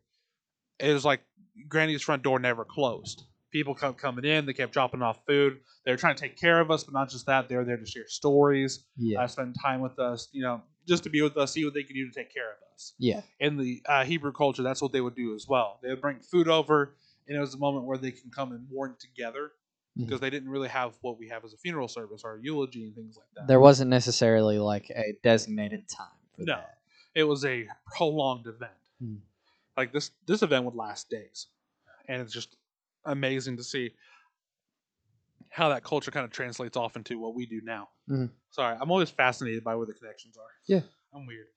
[0.78, 1.20] it was like
[1.68, 3.24] Granny's front door never closed.
[3.50, 5.58] People kept coming in, they kept dropping off food.
[5.84, 7.76] They were trying to take care of us, but not just that, they were there
[7.76, 11.36] to share stories, Yeah, uh, spend time with us, you know, just to be with
[11.36, 14.04] us, see what they could do to take care of us yeah, in the uh,
[14.04, 15.78] Hebrew culture, that's what they would do as well.
[15.82, 16.94] They would bring food over,
[17.28, 19.52] and it was a moment where they can come and mourn together
[19.96, 22.84] because they didn't really have what we have as a funeral service or a eulogy
[22.84, 23.46] and things like that.
[23.48, 26.54] there wasn't necessarily like a designated time for No.
[26.54, 26.78] that.
[27.14, 28.72] it was a prolonged event.
[29.02, 29.16] Hmm.
[29.76, 31.48] Like this, this event would last days,
[32.08, 32.56] and it's just
[33.04, 33.90] amazing to see
[35.50, 37.88] how that culture kind of translates off into what we do now.
[38.08, 38.30] Mhm.
[38.50, 40.50] Sorry, I'm always fascinated by where the connections are.
[40.66, 40.82] Yeah.
[41.12, 41.48] I'm weird.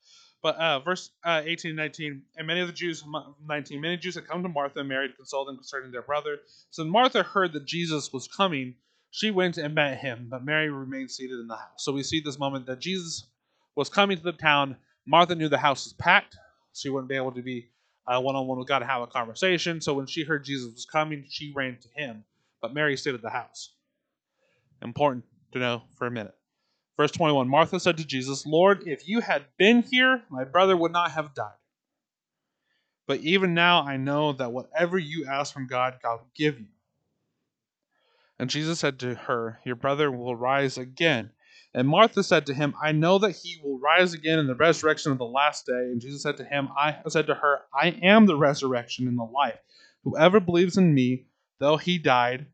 [0.41, 3.03] But uh, verse uh, 18 and 19, and many of the Jews,
[3.45, 6.39] 19, many Jews had come to Martha and Mary to consult them concerning their brother.
[6.71, 8.75] So Martha heard that Jesus was coming,
[9.11, 11.83] she went and met him, but Mary remained seated in the house.
[11.85, 13.27] So we see this moment that Jesus
[13.75, 14.75] was coming to the town.
[15.05, 16.33] Martha knew the house was packed.
[16.73, 17.69] so She wouldn't be able to be
[18.07, 19.81] one on one with God to have a conversation.
[19.81, 22.23] So when she heard Jesus was coming, she ran to him.
[22.61, 23.73] But Mary stayed at the house.
[24.81, 25.23] Important
[25.53, 26.35] to know for a minute.
[26.97, 30.91] Verse 21 Martha said to Jesus, Lord, if you had been here, my brother would
[30.91, 31.51] not have died.
[33.07, 36.67] But even now I know that whatever you ask from God, God will give you.
[38.39, 41.31] And Jesus said to her, Your brother will rise again.
[41.75, 45.11] And Martha said to him, I know that he will rise again in the resurrection
[45.11, 45.73] of the last day.
[45.73, 49.23] And Jesus said to him, I said to her, I am the resurrection and the
[49.23, 49.57] life.
[50.03, 51.25] Whoever believes in me,
[51.59, 52.45] though he died,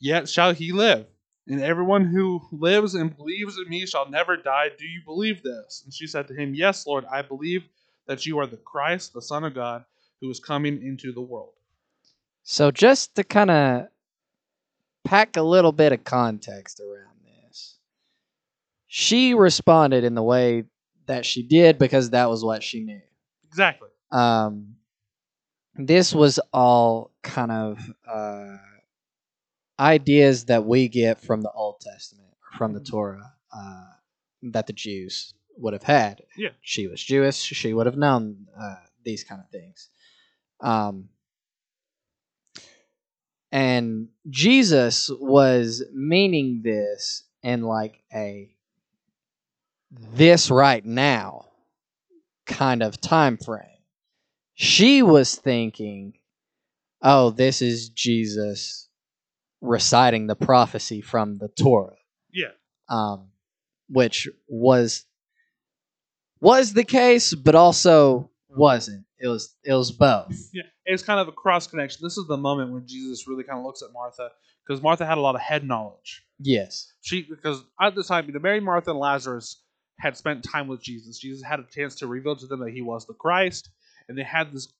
[0.00, 1.06] yet shall he live.
[1.46, 4.70] And everyone who lives and believes in me shall never die.
[4.76, 5.82] Do you believe this?
[5.84, 7.64] And she said to him, Yes, Lord, I believe
[8.06, 9.84] that you are the Christ, the Son of God,
[10.20, 11.52] who is coming into the world.
[12.42, 13.88] So just to kind of
[15.04, 17.13] pack a little bit of context around
[18.96, 20.62] she responded in the way
[21.06, 23.00] that she did because that was what she knew.
[23.48, 23.88] Exactly.
[24.12, 24.76] Um,
[25.74, 28.56] this was all kind of uh,
[29.80, 33.86] ideas that we get from the Old Testament, from the Torah, uh,
[34.52, 36.22] that the Jews would have had.
[36.38, 36.50] Yeah.
[36.60, 37.38] She was Jewish.
[37.38, 39.88] She would have known uh, these kind of things.
[40.60, 41.08] Um,
[43.50, 48.53] and Jesus was meaning this in like a
[50.14, 51.46] this right now
[52.46, 53.62] kind of time frame.
[54.54, 56.14] She was thinking,
[57.02, 58.88] "Oh, this is Jesus
[59.60, 61.96] reciting the prophecy from the Torah."
[62.32, 62.52] Yeah.
[62.88, 63.30] Um,
[63.88, 65.04] which was
[66.40, 69.04] was the case, but also wasn't.
[69.18, 70.50] It was it was both.
[70.52, 70.62] Yeah.
[70.84, 72.00] It's kind of a cross connection.
[72.02, 74.30] This is the moment when Jesus really kind of looks at Martha
[74.66, 76.24] because Martha had a lot of head knowledge.
[76.38, 76.92] Yes.
[77.00, 79.62] She because at the time, you know, Mary, Martha, and Lazarus
[79.98, 81.18] had spent time with Jesus.
[81.18, 83.70] Jesus had a chance to reveal to them that he was the Christ,
[84.08, 84.72] and they had this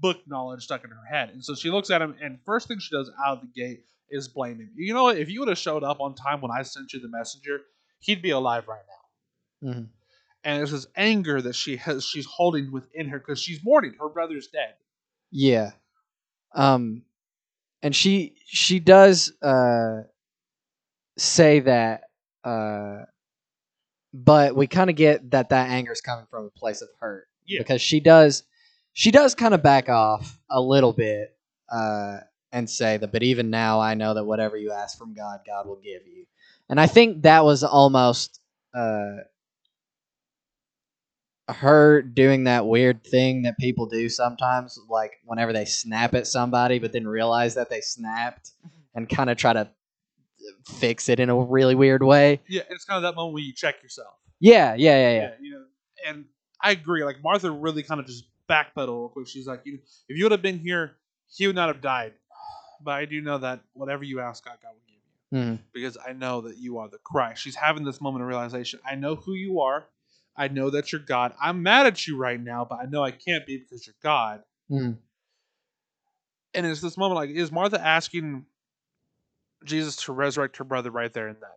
[0.00, 1.30] book knowledge stuck in her head.
[1.30, 3.84] And so she looks at him, and first thing she does out of the gate
[4.10, 4.70] is blame him.
[4.76, 5.18] You know what?
[5.18, 7.60] If you would have showed up on time when I sent you the messenger,
[8.00, 8.84] he'd be alive right
[9.62, 9.70] now.
[9.70, 9.88] Mhm.
[10.44, 13.94] And it's this anger that she has, she's holding within her because she's mourning.
[13.98, 14.74] Her brother's dead.
[15.32, 15.72] Yeah.
[16.54, 17.02] Um
[17.82, 20.02] and she she does uh
[21.18, 22.04] say that
[22.44, 23.06] uh
[24.24, 27.26] but we kind of get that that anger is coming from a place of hurt
[27.46, 27.60] Yeah.
[27.60, 28.42] because she does
[28.92, 31.36] she does kind of back off a little bit
[31.70, 32.18] uh
[32.52, 35.66] and say that but even now I know that whatever you ask from God God
[35.66, 36.24] will give you.
[36.68, 38.40] And I think that was almost
[38.74, 39.16] uh
[41.48, 46.78] her doing that weird thing that people do sometimes, like whenever they snap at somebody,
[46.80, 48.50] but then realize that they snapped
[48.94, 49.70] and kind of try to
[50.64, 52.40] fix it in a really weird way.
[52.48, 54.14] Yeah, it's kind of that moment when you check yourself.
[54.40, 55.30] Yeah, yeah, yeah, yeah.
[55.40, 55.64] you know,
[56.06, 56.24] and
[56.60, 57.04] I agree.
[57.04, 59.28] Like Martha really kind of just backpedal real quick.
[59.28, 59.78] She's like, you know,
[60.08, 60.96] if you would have been here,
[61.28, 62.12] he would not have died.
[62.82, 65.58] But I do know that whatever you ask God, God will give you Mhm.
[65.72, 67.42] because I know that you are the Christ.
[67.42, 68.80] She's having this moment of realization.
[68.84, 69.86] I know who you are.
[70.36, 71.34] I know that you're God.
[71.40, 74.42] I'm mad at you right now, but I know I can't be because you're God.
[74.70, 74.98] Mhm.
[76.54, 78.46] And it's this moment like, is Martha asking
[79.64, 81.50] Jesus to resurrect her brother right there and then?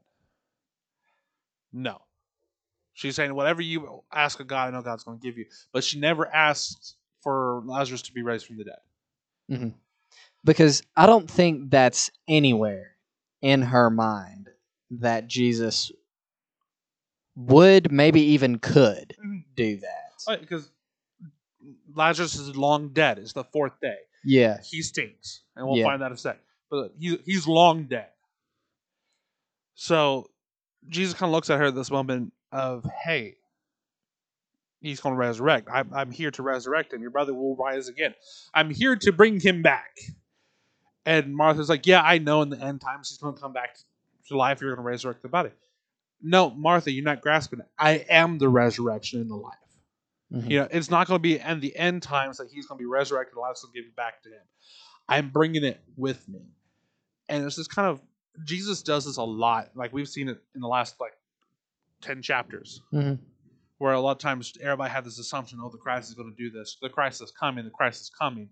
[1.72, 2.02] No.
[2.94, 5.46] She's saying, whatever you ask of God, I know God's going to give you.
[5.72, 8.80] But she never asked for Lazarus to be raised from the dead.
[9.52, 9.70] Mm-hmm.
[10.44, 12.96] Because I don't think that's anywhere
[13.42, 14.50] in her mind
[14.92, 15.92] that Jesus
[17.36, 19.40] would, maybe even could mm-hmm.
[19.56, 20.40] do that.
[20.42, 20.70] Because
[21.94, 23.20] Lazarus is long dead.
[23.20, 23.98] It's the fourth day.
[24.26, 24.58] Yeah.
[24.62, 25.42] He stinks.
[25.56, 25.86] And we'll Yeah.
[25.86, 26.40] find that in a sec.
[26.70, 28.10] But he, he's long dead.
[29.76, 30.30] So
[30.88, 33.36] Jesus kind of looks at her at this moment of, hey,
[34.82, 35.68] he's going to resurrect.
[35.72, 37.02] I'm, I'm here to resurrect him.
[37.02, 38.14] Your brother will rise again.
[38.54, 39.98] I'm here to bring him back.
[41.06, 43.78] And Martha's like, yeah, I know in the end times he's going to come back
[44.28, 44.62] to life.
[44.62, 45.52] You're going to resurrect the body.
[46.22, 47.66] No, Martha, you're not grasping it.
[47.78, 49.56] I am the resurrection and the life.
[50.32, 50.50] Mhm.
[50.50, 52.82] You know, it's not going to be in the end times that he's going to
[52.82, 54.42] be resurrected and life's going to give it back to him.
[55.08, 56.42] I'm bringing it with me.
[57.30, 58.02] And it's just kind of,
[58.46, 59.70] Jesus does this a lot.
[59.76, 61.14] Like we've seen it in the last like
[62.02, 63.20] 10 chapters, Mhm.
[63.78, 66.36] where a lot of times everybody had this assumption, oh, the Christ is going to
[66.36, 66.78] do this.
[66.82, 67.64] The Christ is coming.
[67.66, 68.50] The Christ is coming.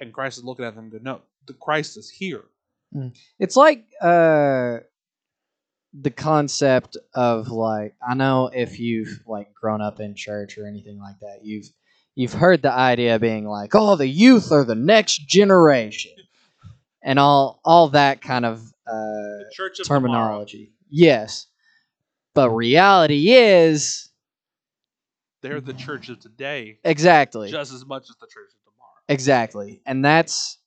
[0.00, 2.44] And Christ is looking at them and go, no, the Christ is here.
[3.38, 4.78] It's like uh
[5.94, 10.98] the concept of like I know if you've like grown up in church or anything
[10.98, 11.66] like that, you've
[12.14, 16.12] you've heard the idea being like, oh, the youth are the next generation,
[17.04, 20.02] and all all that kind of uh, The church of tomorrow.
[20.08, 20.72] terminology.
[20.90, 21.46] Yes,
[22.34, 24.10] but reality is
[25.42, 28.94] They're the church of today exactly just as much as the church of tomorrow.
[29.08, 30.58] exactly, and that's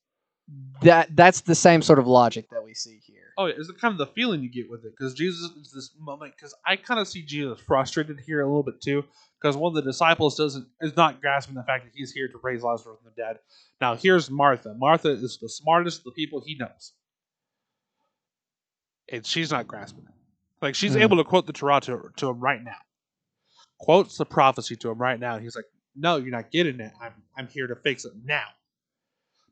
[0.81, 3.24] that that's the same sort of logic that we see here.
[3.37, 5.71] Oh, yeah, it's the kind of the feeling you get with it because Jesus is
[5.71, 6.33] this moment.
[6.37, 9.03] Because I kind of see Jesus frustrated here a little bit too,
[9.41, 12.39] because one of the disciples doesn't is not grasping the fact that he's here to
[12.41, 13.39] raise Lazarus from the dead.
[13.81, 14.73] Now here's Martha.
[14.77, 16.93] Martha is the smartest of the people he knows,
[19.11, 20.13] and she's not grasping it.
[20.61, 21.01] Like she's Mhm.
[21.01, 22.79] able to quote the Torah to, to him right now,
[23.79, 25.39] quotes the prophecy to him right now.
[25.39, 26.93] He's like, "No, you're not getting it.
[27.01, 28.47] I'm I'm here to fix it now,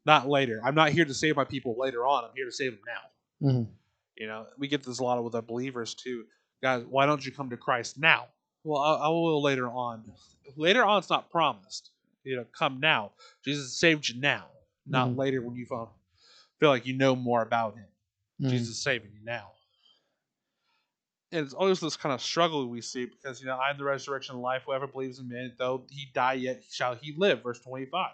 [0.06, 0.62] not later.
[0.64, 2.24] I'm not here to save my people later on.
[2.24, 3.02] I'm here to save them now."
[3.44, 3.68] Mhm.
[4.16, 6.26] You know, we get this a lot with our believers too.
[6.62, 8.28] Guys, why don't you come to Christ now?
[8.64, 10.12] Well, I, I will later on.
[10.56, 11.92] Later on, it's not promised.
[12.24, 13.12] You know, come now.
[13.44, 14.48] Jesus saved you now,
[14.86, 15.18] not Mhm.
[15.18, 15.94] later when you feel,
[16.60, 17.88] feel like you know more about Him.
[18.42, 18.50] Mhm.
[18.50, 19.52] Jesus is saving you now.
[21.32, 23.84] And it's always this kind of struggle we see because, you know, I am the
[23.84, 24.64] resurrection and life.
[24.66, 27.42] Whoever believes in me, though he die, yet shall he live.
[27.42, 28.12] Verse 25.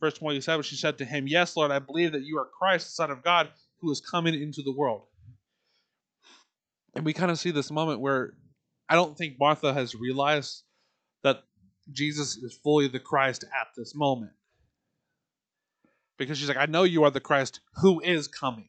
[0.00, 2.92] Verse 27, she said to him, Yes, Lord, I believe that you are Christ, the
[2.92, 3.50] Son of God,
[3.82, 5.02] who is coming into the world.
[6.94, 8.32] And we kind of see this moment where
[8.88, 10.62] I don't think Martha has realized
[11.22, 11.42] that
[11.90, 14.32] Jesus is fully the Christ at this moment.
[16.16, 18.68] Because she's like, I know you are the Christ who is coming.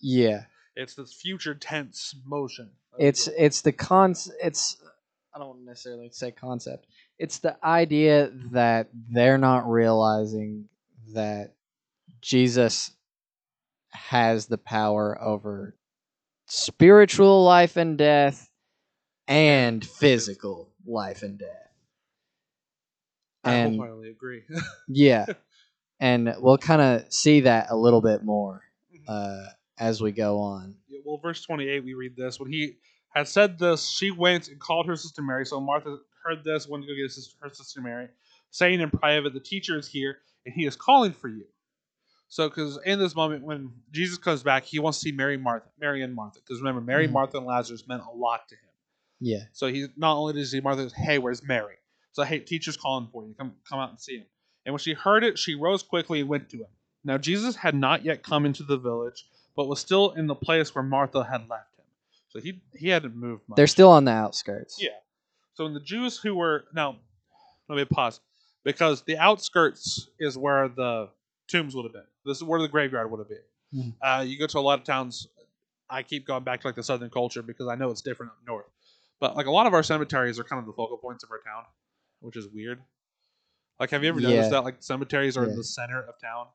[0.00, 0.44] Yeah.
[0.74, 2.70] It's this future tense motion.
[2.98, 4.78] it's it's the con it's
[5.34, 6.86] i don't necessarily say concept
[7.18, 10.66] it's the idea that they're not realizing
[11.12, 11.52] that
[12.22, 12.95] jesus
[13.96, 15.74] has the power over
[16.46, 18.48] spiritual life and death
[19.26, 21.72] and physical life and death
[23.42, 24.42] I and wholeheartedly agree.
[24.88, 25.26] yeah
[26.00, 28.62] and we'll kind of see that a little bit more
[29.08, 29.46] uh,
[29.78, 32.40] as we go on Yeah, well, verse 28, we read this.
[32.40, 32.76] When he
[33.14, 35.46] had said this, she went and called her sister Mary.
[35.46, 38.08] So Martha heard this, went to go get her sister Mary.
[38.50, 41.44] saying in private, The teacher is here and he is calling for you.
[42.28, 45.68] So, because in this moment, when Jesus comes back, he wants to see Mary, Martha,
[45.78, 46.40] Mary and Martha.
[46.40, 47.12] Because remember, Mary, Mhm.
[47.12, 48.60] Martha, and Lazarus meant a lot to him.
[49.20, 49.44] Yeah.
[49.52, 51.76] So he not only does he see Martha, hey, where's Mary?
[52.12, 53.34] So hey, teacher's calling for you.
[53.34, 54.26] Come come out and see him.
[54.64, 56.66] And when she heard it, she rose quickly and went to him.
[57.04, 59.24] Now Jesus had not yet come into the village,
[59.54, 61.84] but was still in the place where Martha had left him.
[62.28, 63.56] So he he hadn't moved much.
[63.56, 64.76] They're still on the outskirts.
[64.82, 64.90] Yeah.
[65.54, 66.98] So when the Jews who were now,
[67.68, 68.20] let me pause,
[68.64, 71.08] because the outskirts is where the
[71.48, 72.02] tombs would have been.
[72.26, 73.42] This is where the graveyard would have been.
[73.74, 73.94] Mhm.
[74.02, 75.28] Uh, you go to a lot of towns.
[75.88, 78.38] I keep going back to like the southern culture because I know it's different up
[78.46, 78.66] north.
[79.20, 81.38] But like a lot of our cemeteries are kind of the focal points of our
[81.40, 81.64] town,
[82.20, 82.82] which is weird.
[83.78, 84.30] Like, have you ever Yeah.
[84.30, 86.48] noticed that like cemeteries are in the center of town?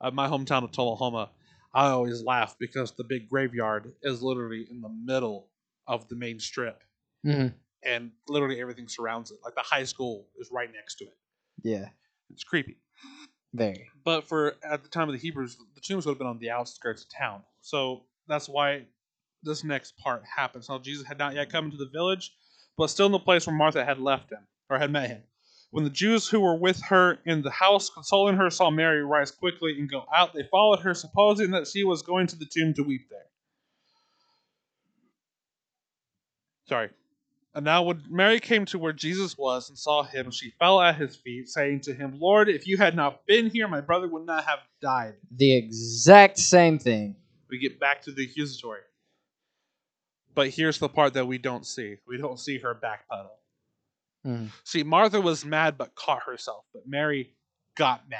[0.00, 1.30] Uh, my hometown of Tullahoma,
[1.72, 5.50] I always laugh because the big graveyard is literally in the middle
[5.86, 6.82] of the main strip
[7.22, 7.48] hmm
[7.82, 9.38] and literally everything surrounds it.
[9.44, 11.18] Like the high school is right next to it.
[11.62, 11.90] Yeah.
[12.30, 12.78] It's creepy.
[13.54, 13.88] Very.
[14.04, 16.50] But for at the time of the Hebrews, the tombs would have been on the
[16.50, 17.42] outskirts of town.
[17.60, 18.82] So that's why
[19.44, 20.68] this next part happens.
[20.68, 22.32] Now Jesus had not yet come into the village,
[22.76, 25.22] but still in the place where Martha had left him or had met him.
[25.70, 29.30] When the Jews who were with her in the house consoling her saw Mary rise
[29.30, 32.74] quickly and go out, they followed her, supposing that she was going to the tomb
[32.74, 33.26] to weep there.
[36.68, 36.90] Sorry.
[37.54, 40.96] And now when Mary came to where Jesus was and saw him, she fell at
[40.96, 44.26] his feet, saying to him, Lord, if you had not been here, my brother would
[44.26, 45.14] not have died.
[45.30, 47.14] The exact same thing.
[47.48, 48.80] We get back to the accusatory.
[50.34, 51.98] But here's the part that we don't see.
[52.08, 53.30] We don't see her backpedal.
[54.26, 54.50] Mhm.
[54.64, 57.36] See, Martha was mad but caught herself, but Mary
[57.76, 58.18] got mad.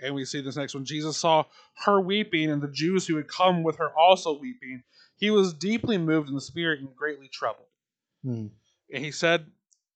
[0.00, 0.84] And we see this next one.
[0.84, 1.44] Jesus saw
[1.84, 4.82] her weeping, and the Jews who had come with her also weeping.
[5.16, 7.67] He was deeply moved in the spirit and greatly troubled.
[8.28, 8.50] Mhm.
[8.92, 9.46] And he said,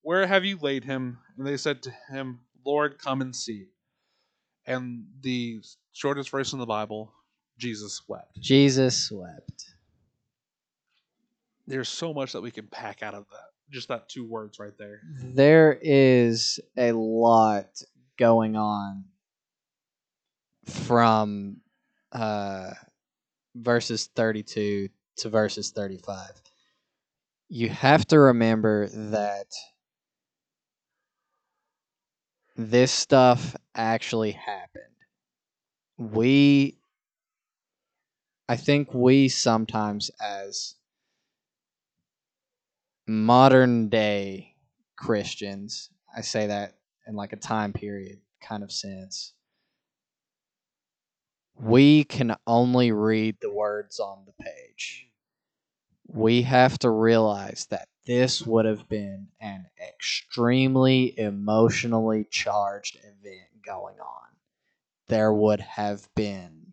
[0.02, 1.18] Where have you laid him?
[1.36, 3.68] And they said to him, Lord, come and see.
[4.66, 5.62] And the
[5.92, 7.12] shortest verse in the Bible,
[7.58, 8.40] Jesus wept.
[8.40, 9.74] Jesus wept.
[11.66, 13.50] There's so much that we can pack out of that.
[13.70, 15.00] Just that two words right there.
[15.22, 17.80] There is a lot
[18.18, 19.04] going on
[20.66, 21.58] from
[22.12, 22.70] uh,
[23.54, 26.30] verses 32 to verses 35.
[27.54, 29.48] You have to remember that
[32.56, 34.84] this stuff actually happened.
[35.98, 36.78] We,
[38.48, 40.76] I think we sometimes, as
[43.06, 44.54] modern day
[44.96, 49.34] Christians, I say that in like a time period kind of sense.
[51.60, 55.11] We can only read the words on the page.
[56.12, 63.98] We have to realize that this would have been an extremely emotionally charged event going
[64.00, 64.28] on.
[65.08, 66.72] There would have been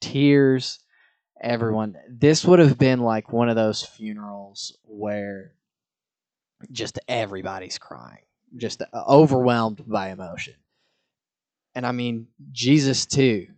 [0.00, 0.80] tears,
[1.40, 5.52] everyone this would have been like one of those funerals where
[6.72, 8.22] just everybody's crying
[8.56, 10.54] just uh, overwhelmed by emotion.
[11.74, 13.48] And i mean jesus too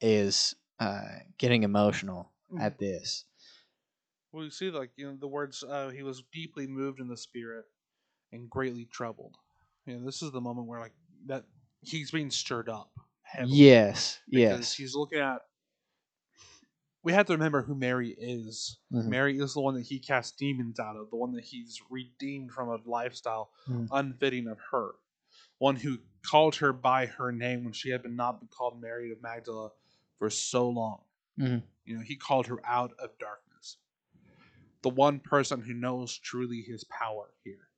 [0.00, 1.00] is uh,
[1.38, 3.24] getting emotional at this
[4.32, 7.16] Well, you see, like, you know, the words, uh, he was deeply moved in the
[7.16, 7.66] spirit
[8.32, 9.36] and greatly troubled.
[9.86, 10.94] You know, this is the moment where, like,
[11.26, 11.44] that
[11.82, 12.90] he's being stirred up.
[13.24, 13.56] heavily.
[13.56, 15.40] yes yes he's looking at.
[17.02, 18.78] We have to remember who Mary is.
[18.92, 19.06] Mhm.
[19.06, 22.52] Mary is the one that he cast demons out of, the one that he's redeemed
[22.52, 23.88] from a lifestyle Mhm.
[23.90, 24.92] unfitting of her,
[25.58, 29.10] one who called her by her name when she had been not been called Mary
[29.12, 29.72] of Magdala
[30.18, 31.04] for so long.
[31.38, 31.62] Mhm.
[31.84, 33.51] You know, he called her out of darkness.
[34.82, 37.68] The one person who knows truly his power here.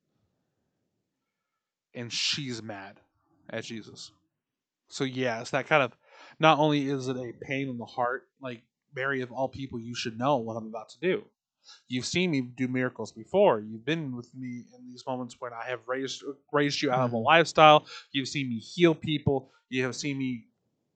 [1.95, 2.99] And she's mad
[3.51, 4.11] at Jesus.
[4.89, 5.93] So yeah, it's that kind of
[6.39, 8.63] not only is it a pain in the heart, like
[8.95, 11.25] Mary of all people, you should know what I'm about to do.
[11.89, 13.61] You've seen me do miracles before.
[13.61, 17.13] You've been with me in these moments when I have raised raised you out of
[17.13, 17.25] a Mhm.
[17.25, 17.87] lifestyle.
[18.13, 19.51] You've seen me heal people.
[19.71, 20.49] You have seen me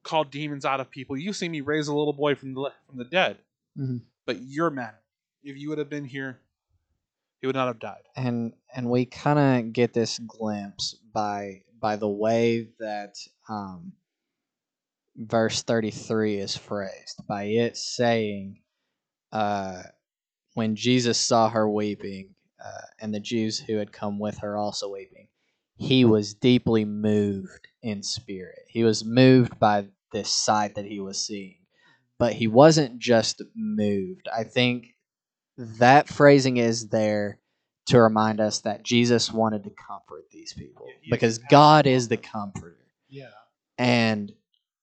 [0.03, 1.17] call demons out of people.
[1.17, 3.39] You've seen me raise a little boy from the from the dead.
[3.77, 4.03] Mhm.
[4.27, 4.99] But you're mad.
[5.43, 6.41] If you would have been here,
[7.41, 8.03] he would not have died.
[8.17, 13.15] and and we kind of get this glimpse by by the way that
[13.49, 13.93] um,
[15.17, 18.61] verse 33 is phrased by it saying
[19.33, 19.83] uh,
[20.55, 22.35] when jesus saw her weeping
[22.65, 25.29] uh, and the jews who had come with her also weeping
[25.77, 28.59] he was deeply moved in spirit.
[28.67, 31.59] He was moved by this sight that he was seeing.
[32.19, 34.27] But he wasn't just moved.
[34.37, 34.97] I think
[35.59, 37.41] that phrasing is there
[37.87, 42.17] to remind us that Jesus wanted to comfort these people Yeah, because God is the
[42.17, 42.87] comforter.
[43.09, 43.31] Yeah.
[43.77, 44.33] And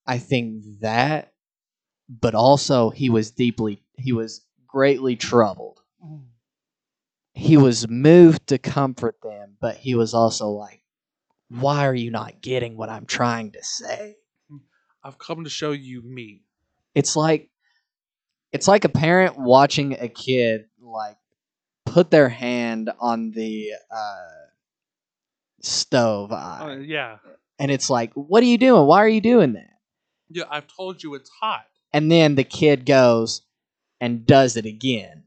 [0.05, 1.33] I think that,
[2.09, 5.81] but also he was deeply, he was greatly troubled.
[6.03, 6.23] Mm.
[7.33, 10.81] He was moved to comfort them, but he was also like,
[11.49, 14.15] why are you not getting what I'm trying to say?
[14.51, 14.61] Mm.
[15.03, 16.41] I've come to show you me.
[16.95, 17.49] It's like,
[18.55, 21.17] it's like a parent watching a kid like
[21.85, 24.47] put their hand on the uh,
[25.61, 26.59] stove eye.
[26.61, 27.17] Uh, yeah.
[27.59, 28.87] and it's like, what are you doing?
[28.87, 29.73] Why are you doing that?
[30.29, 31.65] Yeah, I've told you it's hot.
[31.91, 33.41] And then the kid goes
[33.99, 35.23] and does it again.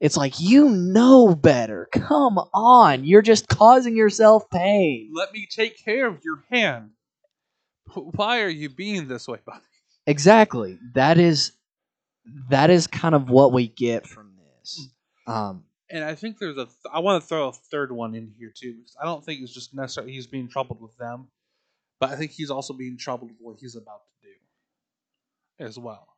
[0.00, 1.88] It's like, you know better.
[1.92, 3.04] Come on.
[3.04, 5.10] You're just causing yourself pain.
[5.14, 6.92] Let me take care of your hand.
[7.92, 9.60] Why are you being this way, buddy?
[10.06, 10.78] Exactly.
[10.94, 11.52] That is
[12.48, 14.88] that is kind of what we get from this.
[15.26, 16.64] Um And I think there's a.
[16.64, 19.42] Th- I want to throw a third one in here too because I don't think
[19.42, 21.28] it's just necessarily he's being troubled with them,
[22.00, 24.34] but I think he's also being troubled with what he's about to do,
[25.64, 26.08] as well.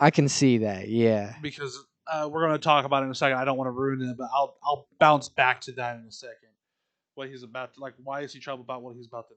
[0.00, 0.88] I can see that.
[0.88, 1.36] Yeah.
[1.40, 3.38] Because uh, we're going to talk about it in a second.
[3.38, 6.12] I don't want to ruin it, but I'll I'll bounce back to that in a
[6.12, 6.50] second.
[7.14, 7.94] What he's about to like.
[8.02, 9.34] Why is he troubled about what he's about to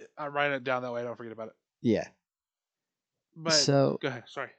[0.00, 0.06] do?
[0.16, 1.00] I write it down that way.
[1.00, 1.54] I don't forget about it.
[1.80, 2.08] Yeah.
[3.36, 4.24] But so go ahead.
[4.26, 4.50] Sorry.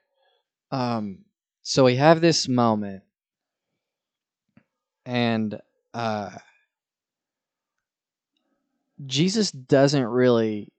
[0.71, 1.19] um
[1.61, 3.03] so we have this moment
[5.05, 5.59] and
[5.93, 6.31] uh
[9.05, 10.71] Jesus doesn't really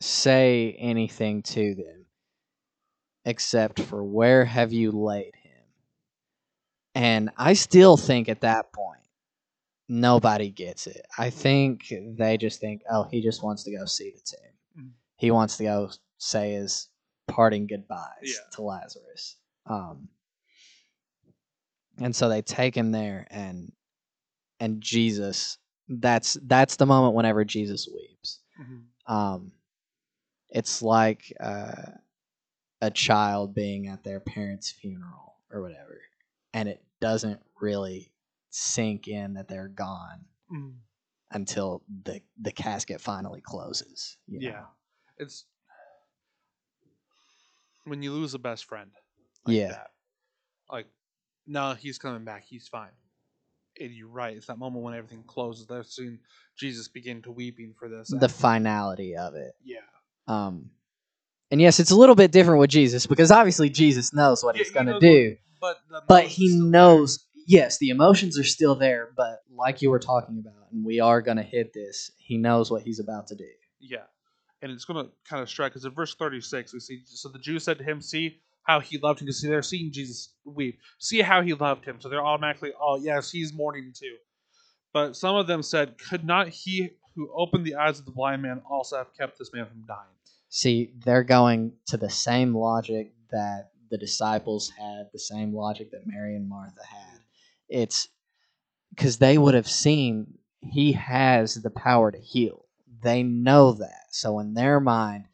[0.00, 2.06] say anything to them
[3.24, 5.64] except for where have you laid him
[6.94, 9.00] and I still think at that point
[9.88, 11.04] nobody gets it.
[11.18, 14.84] I think they just think oh he just wants to go see the tomb.
[14.86, 14.90] Mhm.
[15.16, 16.88] He wants to go say his
[17.26, 18.50] parting goodbyes Yeah.
[18.52, 19.36] to Lazarus.
[19.66, 20.08] Um,
[21.98, 23.72] and so they take him there, and
[24.60, 25.58] and Jesus.
[25.88, 28.40] That's that's the moment whenever Jesus weeps.
[28.60, 28.84] Mhm.
[29.06, 29.52] Um,
[30.50, 31.92] it's like uh,
[32.82, 36.00] a child being at their parents' funeral or whatever,
[36.52, 38.12] and it doesn't really
[38.50, 40.78] sink in that they're gone Mhm.
[41.30, 44.16] until the the casket finally closes.
[44.26, 44.48] you know?
[44.48, 44.66] Yeah,
[45.16, 45.46] it's
[47.88, 48.90] when you lose a best friend.
[49.46, 49.68] Yeah.
[49.68, 49.90] that.
[50.70, 50.86] Like,
[51.46, 52.44] no, he's coming back.
[52.46, 52.90] He's fine.
[53.80, 54.36] And you're right.
[54.36, 55.66] It's that moment when everything closes.
[55.66, 56.18] They're seeing
[56.58, 58.08] Jesus begin to weeping for this.
[58.08, 59.52] the finality of it.
[59.64, 59.78] yeah.
[60.26, 60.70] Um,
[61.50, 64.64] and yes, it's a little bit different with Jesus because obviously Jesus knows what Yeah,
[64.64, 66.70] he's going to do, But the but he still there.
[66.70, 67.24] knows.
[67.46, 71.22] Yes, the emotions are still there, but like you were talking about, and we are
[71.22, 72.10] going to hit this.
[72.18, 73.48] He knows what he's about to do.
[73.80, 74.02] Yeah.
[74.60, 77.38] And it's going to kind of strike because in verse 36, we see, so the
[77.38, 79.26] Jews said to him, See how he loved him.
[79.26, 80.78] Because they're seeing Jesus weep.
[80.98, 81.96] See how he loved him.
[82.00, 84.16] So they're automatically, oh, yes, he's mourning too.
[84.92, 88.42] But some of them said, Could not he who opened the eyes of the blind
[88.42, 90.08] man also have kept this man from dying?
[90.48, 96.06] See, they're going to the same logic that the disciples had, the same logic that
[96.06, 97.20] Mary and Martha had.
[97.68, 98.08] It's
[98.90, 102.64] because they would have seen he has the power to heal.
[103.02, 104.06] They know that.
[104.10, 105.24] So, in their mind,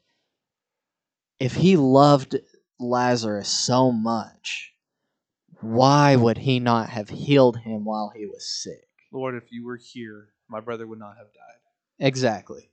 [1.39, 2.37] if he loved
[2.79, 4.73] Lazarus so much,
[5.61, 8.89] why would he not have healed him while he was sick?
[9.12, 12.07] Lord, if you were here, my brother would not have died.
[12.07, 12.71] Exactly.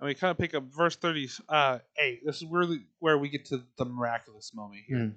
[0.00, 2.26] And we kind of pick up verse 38.
[2.26, 5.14] This is really where we get to the miraculous moment here.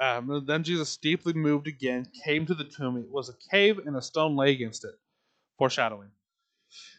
[0.00, 2.96] Um, then Jesus, deeply moved again, came to the tomb.
[2.96, 4.94] It was a cave, and a stone lay against it,
[5.58, 6.08] foreshadowing.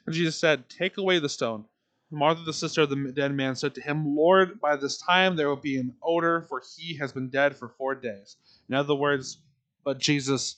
[0.05, 1.65] And Jesus said, Take away the stone.
[2.11, 5.49] Martha, the sister of the dead man, said to him, Lord, by this time there
[5.49, 8.37] will be an odor, for he has been dead for four days.
[8.69, 9.39] In other words,
[9.83, 10.57] but Jesus,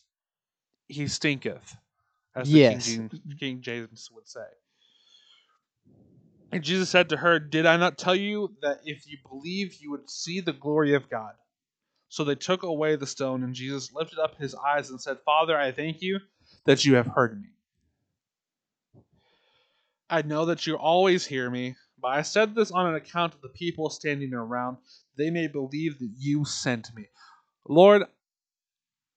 [0.88, 1.78] he stinketh,
[2.36, 2.86] as the Yes.
[2.88, 4.45] King, James, King James would say.
[6.51, 9.91] And Jesus said to her, Did I not tell you that if you believe, you
[9.91, 11.34] would see the glory of God?
[12.09, 15.57] So they took away the stone, and Jesus lifted up his eyes and said, Father,
[15.57, 16.20] I thank you
[16.66, 17.49] that you have heard me.
[20.10, 23.41] I know that you always hear me, but I said this on an account of
[23.41, 24.78] the people standing around.
[25.18, 27.08] They may believe that you sent me.
[27.68, 28.03] Lord,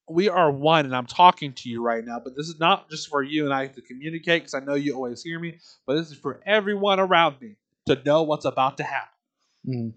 [0.09, 3.09] we are one, and I'm talking to you right now, but this is not just
[3.09, 6.11] for you and I to communicate because I know you always hear me, but this
[6.11, 9.18] is for everyone around me to know what's about to happen.
[9.66, 9.93] Mm.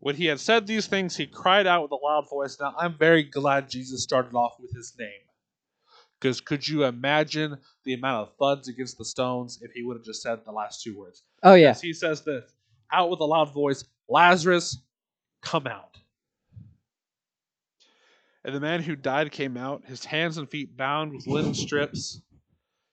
[0.00, 2.58] When he had said these things, he cried out with a loud voice.
[2.58, 5.20] Now, I'm very glad Jesus started off with his name.
[6.20, 10.04] Because could you imagine the amount of thuds against the stones if he would have
[10.04, 11.22] just said the last two words?
[11.42, 11.68] Oh yeah.
[11.68, 12.52] Yes, he says this
[12.92, 14.78] out with a loud voice, Lazarus,
[15.42, 15.96] come out.
[18.44, 22.20] And the man who died came out, his hands and feet bound with linen strips,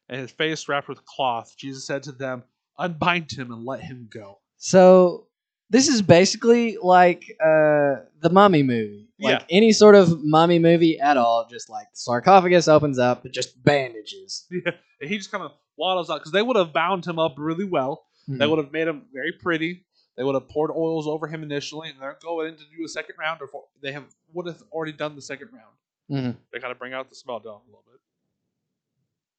[0.10, 1.56] and his face wrapped with cloth.
[1.58, 2.44] Jesus said to them,
[2.78, 4.40] Unbind him and let him go.
[4.58, 5.27] So
[5.70, 9.46] this is basically like uh, the Mummy movie, like Yeah.
[9.50, 11.48] any sort of Mummy movie at all.
[11.50, 14.46] Just like sarcophagus opens up, but just bandages.
[14.52, 14.72] Yeah.
[15.02, 17.66] And he just kind of waddles out because they would have bound him up really
[17.66, 18.06] well.
[18.28, 18.50] They Mhm.
[18.50, 19.86] would have made him very pretty.
[20.16, 22.88] They would have poured oils over him initially, and they're going in to do a
[22.90, 23.40] second round.
[23.42, 23.48] Or
[23.82, 25.76] they have would have already done the second round.
[26.10, 26.38] Mhm.
[26.52, 28.00] They kind of bring out the smell down a little bit.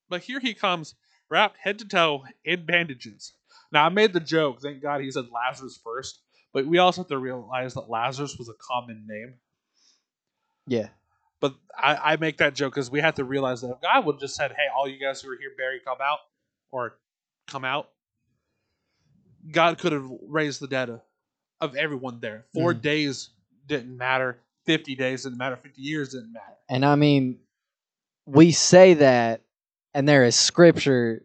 [0.08, 0.94] But here he comes,
[1.28, 3.32] wrapped head to toe in bandages.
[3.72, 4.60] Now I made the joke.
[4.62, 6.20] Thank God he said Lazarus first.
[6.52, 9.34] But we also have to realize that Lazarus was a common name.
[10.66, 10.88] Yeah.
[11.40, 14.14] But I, I make that joke because we have to realize that if God would
[14.14, 16.18] have just said, "Hey, all you guys who are here, Barry, come out,"
[16.72, 16.98] or
[17.46, 17.90] "Come out,"
[19.50, 21.00] God could have raised the dead
[21.60, 22.46] of- everyone there.
[22.54, 22.82] 4 Mhm.
[22.82, 23.30] days
[23.66, 24.40] didn't matter.
[24.64, 25.56] Fifty days didn't matter.
[25.56, 26.56] Fifty years didn't matter.
[26.68, 27.38] And I mean,
[28.26, 29.42] we say that,
[29.94, 31.24] and there is scripture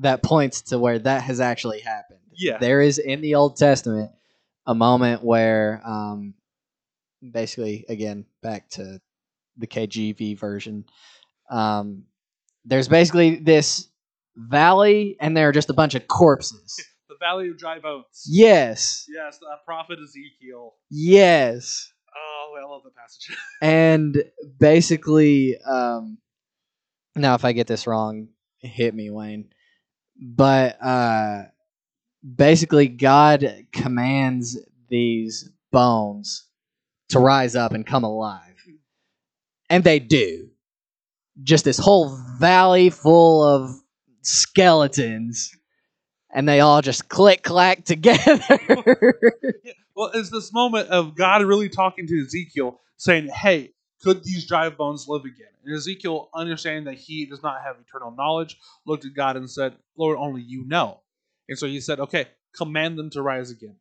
[0.00, 2.20] that points to where that has actually happened.
[2.34, 2.58] Yeah.
[2.58, 4.10] There is in the Old Testament
[4.66, 6.34] a moment where, um,
[7.22, 9.00] basically, again, back to
[9.56, 10.84] the KJV version,
[11.50, 12.04] um,
[12.64, 13.88] there's basically this
[14.36, 16.82] valley, and there are just a bunch of corpses.
[17.10, 18.24] The Valley of Dry Bones.
[18.28, 19.04] yes.
[19.12, 20.74] Yes, the prophet Ezekiel.
[20.90, 21.92] Yes.
[22.16, 23.36] Oh, I love the passage.
[23.60, 24.22] and
[24.58, 26.18] basically um
[27.16, 28.28] now if i get this wrong
[28.58, 29.50] hit me wayne
[30.20, 31.44] but uh
[32.36, 34.58] basically god commands
[34.90, 36.46] these bones
[37.10, 38.42] to rise up and come alive.
[39.68, 40.48] And they do.
[41.42, 43.70] Just this whole valley full of
[44.22, 45.56] skeletons.
[46.32, 48.38] And they all just click clack together.
[49.96, 53.72] Well, it's this moment of God really talking to Ezekiel, saying, "Hey,
[54.02, 58.10] could these dry bones live again?" And Ezekiel, understanding that he does not have eternal
[58.10, 61.00] knowledge, looked at God and said, "Lord, only you know."
[61.48, 63.78] And so he said, "Okay, command them to rise again."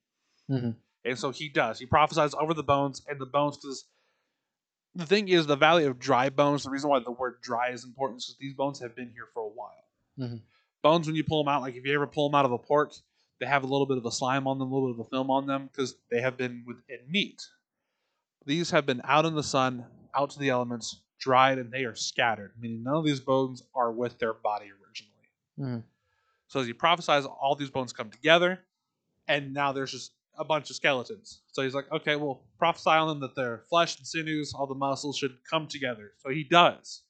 [0.49, 0.75] Mhm.
[1.05, 1.79] And so he does.
[1.79, 3.85] He prophesies over the bones, and the bones, because
[4.95, 6.63] the thing is, the valley of dry bones.
[6.63, 9.27] The reason why the word "dry" is important is because these bones have been here
[9.33, 9.87] for a while.
[10.17, 10.41] Mhm.
[10.81, 12.57] Bones, when you pull them out, like if you ever pull them out of a
[12.57, 12.93] pork,
[13.39, 15.09] they have a little bit of a slime on them, a little bit of a
[15.09, 17.47] film on them, because they have been within meat.
[18.45, 19.85] These have been out in the sun,
[20.15, 23.91] out to the elements, dried, and they are scattered, meaning none of these bones are
[23.91, 25.29] with their body originally.
[25.59, 25.83] Mhm.
[26.47, 28.65] So as he prophesies, all these bones come together,
[29.27, 31.41] and now there's just a bunch of skeletons.
[31.51, 34.73] So he's like, okay, well, prophesy on them that their flesh and sinews, all the
[34.75, 36.13] muscles should come together.
[36.17, 37.03] So he does.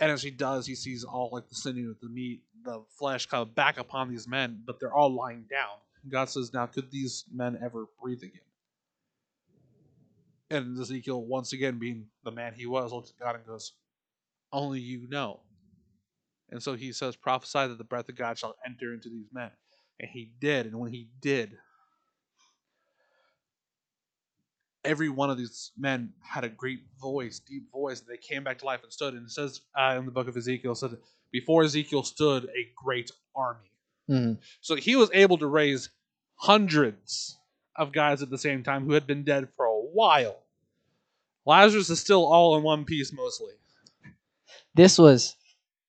[0.00, 3.50] And as he does, he sees all like the sinew, the meat, the flesh come
[3.50, 5.76] back upon these men, but they're all lying down.
[6.08, 8.40] God says, Now, could these men ever breathe again?
[10.50, 13.72] And Ezekiel, once again being the man he was, looks at God and goes,
[14.52, 15.40] Only you know.
[16.50, 19.50] And so he says, Prophesy that the breath of God shall enter into these men.
[20.00, 20.66] And he did.
[20.66, 21.56] And when he did,
[24.84, 28.00] every one of these men had a great voice, deep voice.
[28.00, 29.14] and They came back to life and stood.
[29.14, 30.96] And it says uh, in the book of Ezekiel, it said,
[31.32, 33.70] Before Ezekiel stood a great army.
[34.10, 34.38] Mhm.
[34.60, 35.88] So he was able to raise
[36.36, 37.38] hundreds
[37.76, 40.36] of guys at the same time who had been dead for a while.
[41.46, 43.52] Lazarus is still all in one piece mostly.
[44.74, 45.36] this was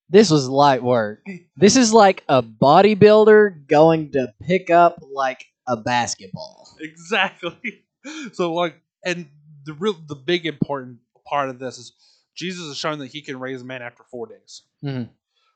[0.10, 1.26] this was light work.
[1.58, 6.70] This is like a bodybuilder going to pick up like a basketball.
[6.80, 7.82] Exactly.
[8.34, 9.28] So like and
[9.66, 11.94] the real the big important part of this is
[12.36, 14.62] Jesus is showing that he can raise men after four days.
[14.84, 15.10] Mhm.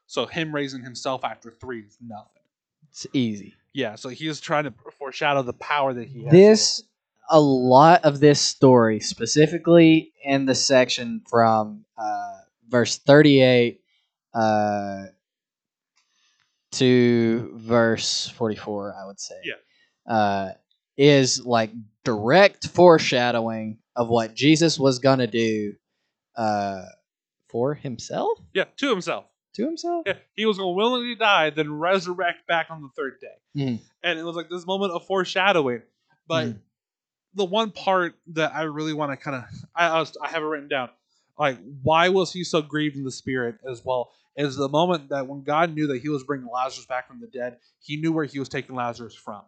[0.07, 2.41] So him raising himself after three is nothing.
[2.89, 3.53] It's easy.
[3.71, 6.31] Yeah, so he is trying to foreshadow the power that he has.
[6.31, 6.83] This
[7.29, 13.81] a lot of this story, specifically in the section from uh, verse thirty-eight
[14.33, 15.05] uh,
[16.73, 19.35] to verse forty-four, I would say.
[19.43, 20.13] Yeah.
[20.13, 20.51] Uh,
[20.97, 21.71] is like
[22.03, 25.73] direct foreshadowing of what Jesus was gonna do
[26.35, 26.83] uh,
[27.47, 28.37] for himself.
[28.53, 29.25] yeah, to himself.
[29.55, 30.03] To himself.
[30.05, 33.61] Yeah, he was going to willingly die, then resurrect back on the third day.
[33.61, 33.79] Mhm.
[34.03, 35.81] And it was like this moment of foreshadowing.
[36.27, 36.59] But Mhm.
[37.33, 39.43] The one part that I really want to kind of,
[39.75, 40.89] I, I, was, I have it written down.
[41.37, 44.11] Like, why was he so grieved in the spirit as well?
[44.35, 47.27] Is the moment that when God knew that he was bringing Lazarus back from the
[47.27, 49.41] dead, he knew where he was taking Lazarus from.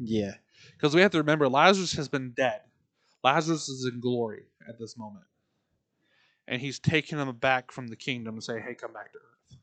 [0.00, 0.34] Yeah.
[0.72, 2.60] Because we have to remember, Lazarus has been dead.
[3.22, 5.24] Lazarus is in glory at this moment.
[6.46, 9.58] And he's taking him back from the kingdom and say, hey, come back to earth.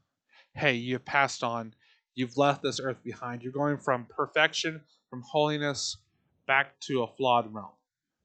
[0.54, 1.74] Hey, you have passed on.
[2.14, 3.44] You've left this earth behind.
[3.44, 5.98] You're going from perfection, from holiness,
[6.46, 7.72] back to a flawed realm.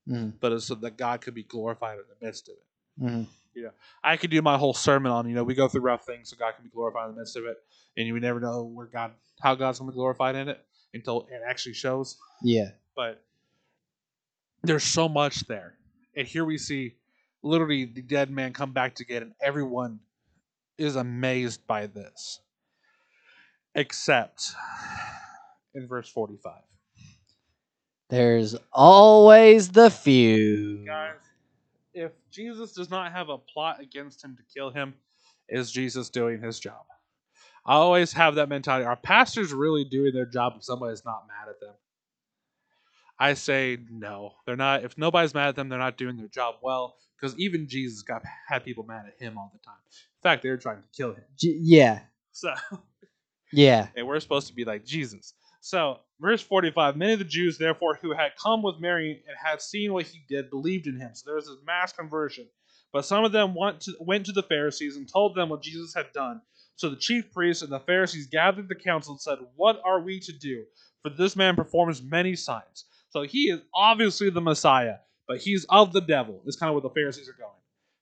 [0.09, 0.33] Mhm.
[0.41, 2.67] but it's so that God could be glorified in the midst of it.
[3.01, 3.29] Mhm.
[4.03, 6.37] I could do my whole sermon on, you know, we go through rough things so
[6.37, 7.63] God can be glorified in the midst of it,
[7.97, 10.67] and you would never know where God, how God's going to be glorified in it
[10.95, 12.19] until it actually shows.
[12.43, 12.73] Yeah.
[12.97, 13.23] But
[14.63, 15.77] there's so much there,
[16.17, 16.97] and here we see
[17.43, 20.01] literally the dead man come back to get, and everyone
[20.79, 22.41] is amazed by this,
[23.75, 24.55] except
[25.75, 26.63] in verse 45.
[28.11, 30.85] There's always the few.
[30.85, 31.15] guys,
[31.95, 34.95] if Jesus does not have a plot against him to kill him,
[35.49, 36.83] is Jesus doing his job?
[37.67, 38.85] I always have that mentality.
[38.87, 41.75] Are pastors really doing their job if somebody's not mad at them?
[43.19, 44.33] I say no.
[44.47, 44.83] They're not.
[44.85, 46.97] If nobody's mad at them, they're not doing their job well.
[47.21, 49.77] Because even Jesus got had people mad at him all the time.
[49.93, 51.25] In fact, they were trying to kill him.
[51.39, 52.01] J- yeah.
[52.33, 52.55] So
[53.53, 53.89] Yeah.
[53.97, 55.35] and we're supposed to be like Jesus.
[55.61, 59.61] So, verse 45 Many of the Jews, therefore, who had come with Mary and had
[59.61, 61.11] seen what he did, believed in him.
[61.15, 62.49] So there was this mass conversion.
[62.93, 65.95] But some of them went to, went to the Pharisees and told them what Jesus
[65.95, 66.41] had done.
[66.75, 70.19] So the chief priests and the Pharisees gathered the council and said, What are we
[70.21, 70.65] to do?
[71.03, 72.87] For this man performs many signs.
[73.11, 74.97] So he is obviously the Messiah,
[75.29, 77.53] but he's of the devil, is kind of where the Pharisees are going.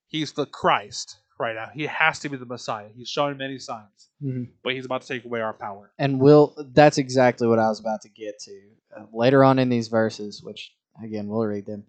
[0.07, 1.69] He's the Christ right now.
[1.73, 2.89] He has to be the Messiah.
[2.97, 4.49] He's showing many signs, Mhm.
[4.63, 5.93] but he's about to take away our power.
[5.99, 6.55] And we'll.
[6.73, 8.61] That's exactly what I was about to get to
[8.97, 11.85] uh, later on in these verses, which again we'll read them.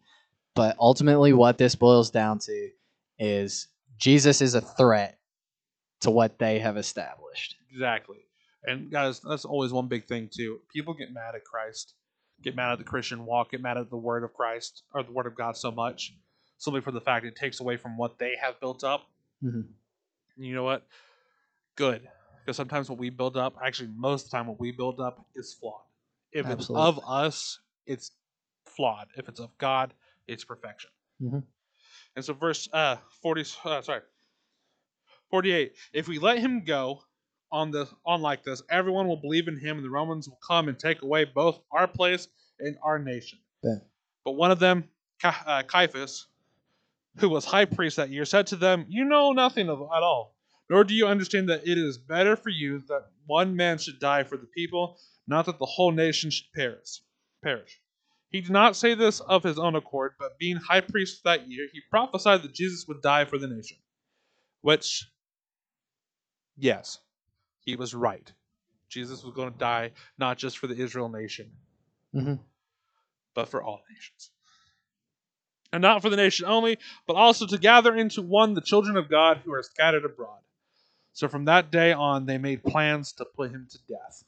[0.55, 2.69] But ultimately, what this boils down to
[3.17, 5.19] is Jesus is a threat
[6.01, 7.55] to what they have established.
[7.71, 8.19] Exactly.
[8.65, 10.59] And guys, that's always one big thing too.
[10.73, 11.93] People get mad at Christ,
[12.41, 15.11] get mad at the Christian walk, get mad at the word of Christ or the
[15.11, 16.13] word of God so much,
[16.57, 19.07] simply for the fact it takes away from what they have built up.
[19.43, 19.67] Mhm.
[20.35, 20.87] And you know what?
[21.75, 22.09] Good.
[22.39, 25.25] Because sometimes what we build up, actually most of the time what we build up
[25.35, 25.83] is flawed.
[26.31, 26.89] If Absolutely.
[26.89, 28.11] it's of us, it's
[28.65, 29.07] flawed.
[29.15, 29.93] If it's of God,
[30.27, 30.91] it's perfection.
[31.21, 31.43] Mhm.
[32.15, 34.01] And so verse uh 40 uh, sorry.
[35.29, 35.75] 48.
[35.93, 37.03] If we let him go
[37.51, 40.67] on this, on like this, everyone will believe in him and the Romans will come
[40.69, 42.27] and take away both our place
[42.59, 43.39] and our nation.
[43.63, 43.79] Yeah.
[44.25, 44.89] But one of them,
[45.23, 46.27] uh, Caiaphas,
[47.17, 50.35] who was high priest that year, said to them, You know nothing of at all,
[50.69, 54.23] nor do you understand that it is better for you that one man should die
[54.23, 54.97] for the people,
[55.27, 57.01] not that the whole nation should perish.
[57.43, 57.79] Perish.
[58.29, 61.67] He did not say this of his own accord, but being high priest that year,
[61.73, 63.77] he prophesied that Jesus would die for the nation.
[64.61, 65.09] Which,
[66.57, 66.99] yes,
[67.61, 68.31] he was right.
[68.89, 71.51] Jesus was going to die not just for the Israel nation,
[72.13, 72.39] Mhm.
[73.33, 74.31] but for all nations.
[75.71, 79.09] And not for the nation only, but also to gather into one the children of
[79.09, 80.39] God who are scattered abroad.
[81.13, 84.23] So from that day on, they made plans to put him to death.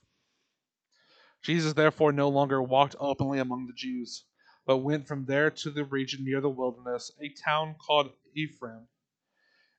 [1.41, 4.25] Jesus therefore no longer walked openly among the Jews,
[4.65, 8.87] but went from there to the region near the wilderness, a town called Ephraim.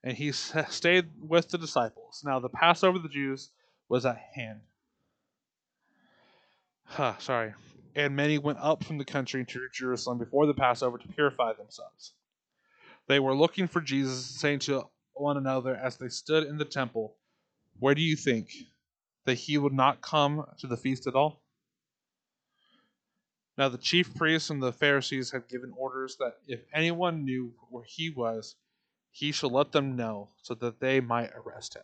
[0.03, 2.23] And he stayed with the disciples.
[2.25, 3.51] Now the Passover of the Jews
[3.89, 4.61] was at hand.
[6.85, 7.55] Huh, sorry.
[7.95, 12.13] And many went up from the country to Jerusalem before the Passover to purify themselves.
[13.07, 14.85] They were looking for Jesus, saying to
[15.15, 17.17] one another as they stood in the temple,
[17.79, 18.51] Where do you think
[19.25, 21.43] that he would not come to the feast at all?
[23.59, 27.85] Now the chief priests and the Pharisees had given orders that if anyone knew where
[27.85, 28.57] he was,
[29.11, 31.83] he should let them know, so that they might arrest him.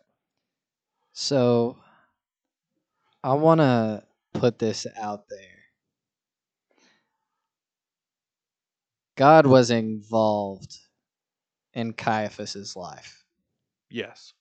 [1.12, 1.76] So
[3.22, 5.57] I want to put this out there.
[9.18, 10.78] God was involved
[11.74, 13.24] in Caiaphas's life
[13.90, 14.32] Yes.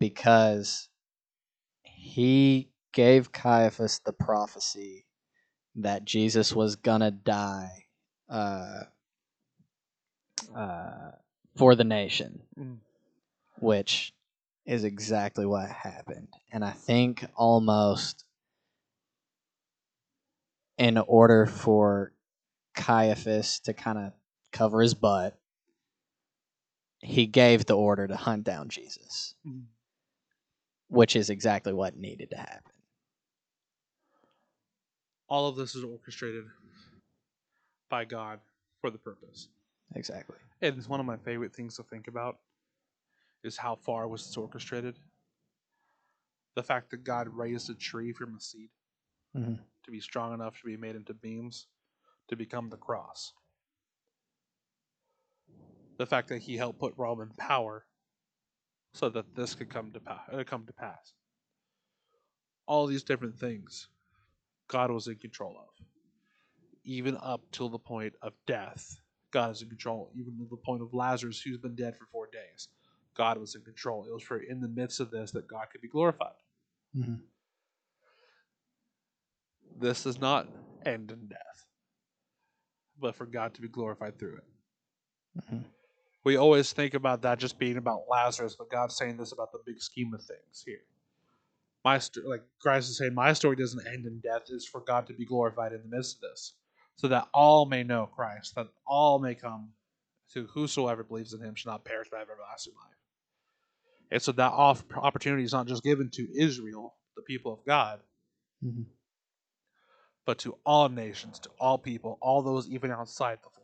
[0.00, 0.88] because
[1.84, 5.06] he gave Caiaphas the prophecy
[5.76, 7.86] that Jesus was gonna die
[8.28, 8.84] uh,
[10.56, 11.12] uh,
[11.56, 12.78] for the nation, Mm.
[13.60, 14.12] which
[14.66, 16.28] is exactly what happened.
[16.52, 18.24] And I think almost
[20.78, 22.13] in order for
[22.74, 24.12] Caiaphas to kind of
[24.52, 25.38] cover his butt,
[27.00, 29.66] he gave the order to hunt down Jesus, Mhm.
[30.88, 32.72] which is exactly what needed to happen.
[35.28, 36.44] All of this is orchestrated
[37.88, 38.40] by God
[38.80, 39.48] for the purpose.
[39.94, 40.36] Exactly.
[40.60, 42.40] And it's one of my favorite things to think about
[43.42, 44.98] is how far was this orchestrated.
[46.54, 48.70] The fact that God raised a tree from a seed
[49.34, 49.62] Mhm.
[49.82, 51.66] to be strong enough to be made into beams
[52.28, 53.32] to become the cross.
[55.98, 57.86] The fact that He helped put Rome in power
[58.94, 61.14] so that this could come to pa- uh, come to pass.
[62.66, 63.88] All these different things,
[64.68, 65.68] God was in control of.
[66.84, 69.00] even up till the point of death,
[69.30, 70.10] God is in control.
[70.14, 72.68] Even to the point of Lazarus, who's been dead for four days,
[73.14, 74.06] God was in control.
[74.08, 76.36] It was for in the midst of this that God could be glorified.
[76.96, 77.22] Mhm.
[79.78, 80.48] This does not
[80.84, 81.53] end in death,
[82.98, 84.44] but for God to be glorified through it.
[85.40, 85.64] Mhm.
[86.24, 89.58] We always think about that just being about Lazarus, but God's saying this about the
[89.66, 90.84] big scheme of things here.
[91.84, 94.44] My sto- like Christ is saying, my story doesn't end in death.
[94.48, 96.54] is for God to be glorified in the midst of this,
[96.96, 99.74] so that all may know Christ, that all may come
[100.30, 102.96] to whosoever believes in Him shall not perish but have everlasting life.
[104.10, 108.02] And so that off- opportunity is not just given to Israel, the people of God,
[108.64, 108.86] Mhm.
[110.26, 113.60] But to all nations, to all people, all those even outside the fold.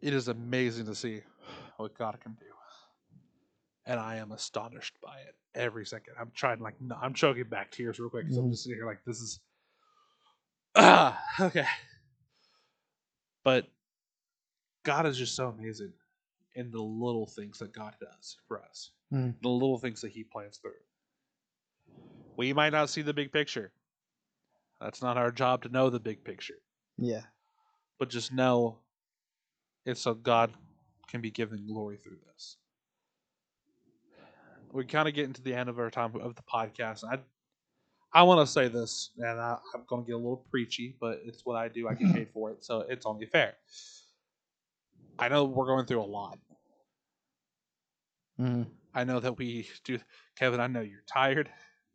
[0.00, 1.22] It is amazing to see
[1.76, 2.46] what God can do.
[3.86, 6.14] And I am astonished by it every second.
[6.20, 8.50] I'm trying like no, I'm choking back tears real quick because I'm Mhm.
[8.50, 9.40] just sitting here like this is
[10.76, 11.66] ah okay.
[13.44, 13.66] But
[14.84, 15.92] God is just so amazing
[16.54, 18.92] in the little things that God does for us.
[19.12, 19.40] Mhm.
[19.42, 20.78] The little things that He plans through.
[22.36, 23.72] We might not see the big picture.
[24.80, 26.58] That's not our job to know the big picture.
[26.98, 27.22] Yeah.
[27.98, 28.78] But just know
[29.84, 30.52] it's so God
[31.08, 32.56] can be given glory through this.
[34.72, 37.04] We kind of get into the end of our time of the podcast.
[37.04, 37.18] I
[38.14, 41.20] I want to say this, and I, I'm going to get a little preachy, but
[41.24, 41.88] it's what I do.
[41.88, 43.54] I get paid for it, so it's only fair.
[45.18, 46.38] I know we're going through a lot.
[48.40, 48.66] Mhm.
[48.94, 49.98] I know that we do.
[50.36, 51.50] Kevin, I know you're tired.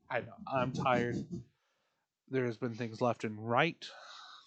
[0.10, 1.18] I know I'm tired.
[2.30, 3.84] There's been things left and right,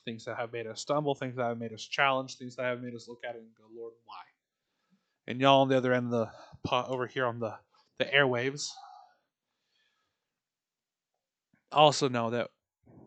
[0.04, 2.82] things that have made us stumble, things that have made us challenge, things that have
[2.82, 4.14] made us look at it and go, Lord, why?
[5.26, 6.30] And y'all on the other end of the
[6.64, 7.54] pot over here on the,
[7.98, 8.68] the airwaves
[11.72, 12.50] also know that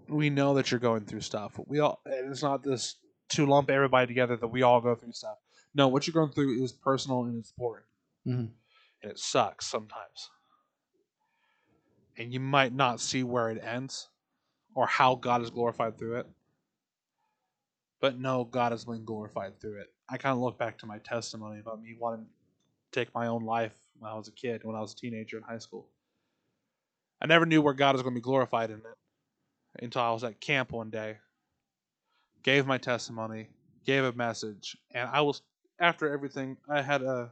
[0.08, 1.60] we know that you're going through stuff.
[1.68, 2.96] We all, and it's not this
[3.30, 5.38] to lump everybody together that we all go through stuff.
[5.74, 7.88] No, what you're going through is personal and it's important
[8.28, 8.52] Mhm.
[9.02, 10.30] and it sucks sometimes.
[12.18, 14.10] And you might not see where it ends
[14.76, 16.28] or how God is glorified through it.
[18.00, 19.92] But no, God has been glorified through it.
[20.10, 23.46] I kind of look back to my testimony about me wanting to take my own
[23.46, 25.88] life when I was a kid, when I was a teenager in high school.
[27.22, 28.98] I never knew where God was going to be glorified in it
[29.82, 31.18] until I was at camp one day,
[32.44, 33.48] gave my testimony,
[33.86, 35.42] gave a message, and I was,
[35.80, 37.32] after everything, I had a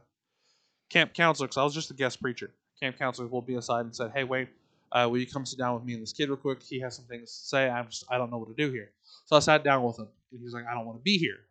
[0.88, 2.50] camp counselor because I was just a guest preacher.
[2.80, 4.48] Camp counselor pulled me aside and said, "Hey, Wayne,
[4.92, 6.62] uh, will you come sit down with me and this kid real quick?
[6.62, 7.68] He has some things to say.
[7.68, 8.92] I'm just, I don't know what to do here."
[9.26, 11.48] So I sat down with him, and he's like, "I don't want to be here,"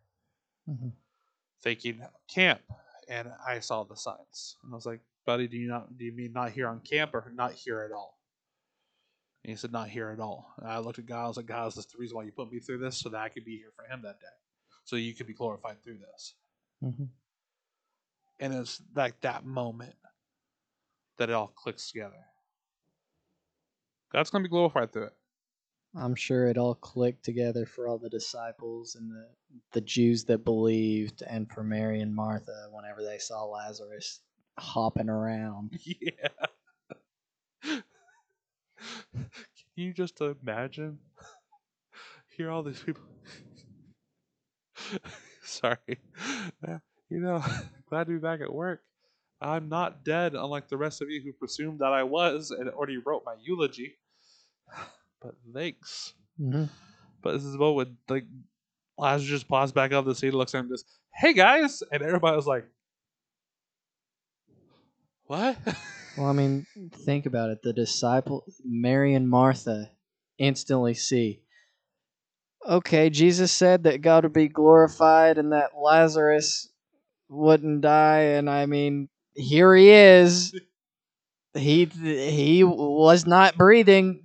[0.68, 0.92] Mhm.
[1.60, 2.62] thinking camp,
[3.08, 6.12] and I saw the signs, and I was like, "Buddy, do you not do you
[6.12, 8.20] mean not here on camp or not here at all?"
[9.44, 11.24] And he said, "Not here at all." And I looked at God.
[11.24, 13.08] I was like, "God, is this the reason why you put me through this, so
[13.08, 14.26] that I could be here for Him that day,
[14.84, 16.34] so you could be glorified through this?"
[16.82, 17.08] Mhm.
[18.40, 19.94] and it's like that moment
[21.16, 22.31] that it all clicks together.
[24.12, 25.16] God's gonna be glorified through it.
[25.94, 29.26] I'm sure it all clicked together for all the disciples and the
[29.72, 34.20] the Jews that believed, and for Mary and Martha whenever they saw Lazarus
[34.58, 35.78] hopping around.
[36.00, 36.28] Yeah.
[39.12, 39.24] Can
[39.76, 40.98] you just imagine?
[42.36, 43.04] Hear all these people.
[45.42, 45.76] Sorry.
[47.08, 47.44] You know,
[47.88, 48.82] glad to be back at work.
[49.40, 52.96] I'm not dead, unlike the rest of you who presumed that I was and already
[52.96, 53.96] wrote my eulogy.
[55.20, 56.14] But thanks.
[56.40, 56.68] Mhm.
[57.22, 58.26] But this is what would like
[58.98, 60.84] Lazarus just pops back up the seat, looks at him, and goes,
[61.14, 62.66] "Hey guys!" And everybody was like,
[65.26, 65.56] "What?"
[66.18, 67.62] Well, I mean, think about it.
[67.62, 69.90] The disciple, Mary and Martha,
[70.36, 71.40] instantly see.
[72.68, 76.68] Okay, Jesus said that God would be glorified and that Lazarus
[77.30, 80.54] wouldn't die, and I mean, here he is.
[81.54, 84.21] He he was not breathing,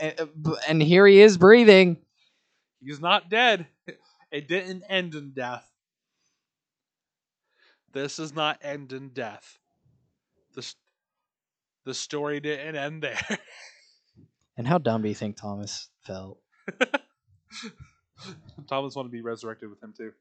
[0.00, 0.26] Uh,
[0.68, 1.96] and here he is breathing.
[2.80, 3.66] He's not dead.
[4.30, 5.66] It didn't end in death.
[7.94, 9.56] This does not end in death.
[10.54, 10.70] The,
[11.86, 13.18] the story didn't end there.
[14.58, 16.40] And how dumb do you think Thomas felt?
[18.68, 20.12] Thomas wanted to be resurrected with him too.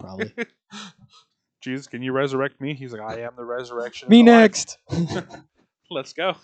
[0.00, 0.34] Probably.
[1.60, 2.74] Jesus, can you resurrect me?
[2.74, 4.08] He's like, I am the resurrection.
[4.08, 4.78] Me the next.
[5.90, 6.34] Let's go.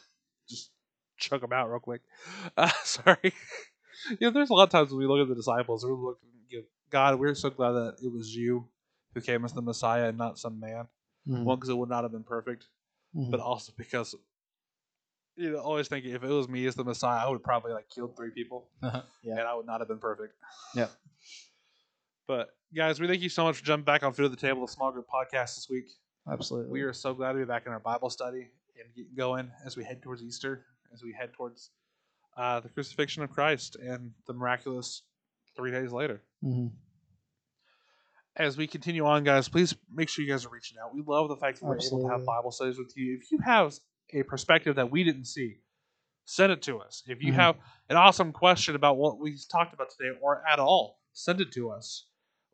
[1.16, 2.02] Chuck them out real quick.
[2.56, 3.18] Uh, sorry.
[4.10, 6.18] you know, there's a lot of times when we look at the disciples, we look,
[6.48, 8.66] you know, God, we're so glad that it was you
[9.14, 10.86] who came as the Messiah and not some man.
[11.28, 11.44] Mhm.
[11.44, 12.66] One, because it would not have been perfect,
[13.14, 13.30] Mhm.
[13.30, 14.14] but also because
[15.38, 17.90] you know, always thinking if it was me as the Messiah, I would probably like
[17.90, 19.02] killed three people, yeah.
[19.24, 20.32] and I would not have been perfect.
[20.74, 20.88] Yeah.
[22.26, 24.62] But guys, we thank you so much for jumping back on Food at the Table,
[24.66, 25.84] the small group podcast this week.
[26.30, 26.70] Absolutely.
[26.72, 28.48] We are so glad to be back in our Bible study
[28.80, 31.70] and getting going as we head towards Easter, as we head towards
[32.36, 35.02] uh, the crucifixion of Christ and the miraculous
[35.56, 36.22] three days later.
[36.44, 36.72] Mhm.
[38.36, 40.94] As we continue on, guys, please make sure you guys are reaching out.
[40.94, 43.16] We love the fact that we're able to have Bible studies with you.
[43.18, 43.74] If you have
[44.12, 45.62] a perspective that we didn't see,
[46.26, 47.02] send it to us.
[47.06, 47.36] If you Mhm.
[47.36, 47.56] have
[47.88, 51.70] an awesome question about what we talked about today or at all, send it to
[51.70, 52.06] us.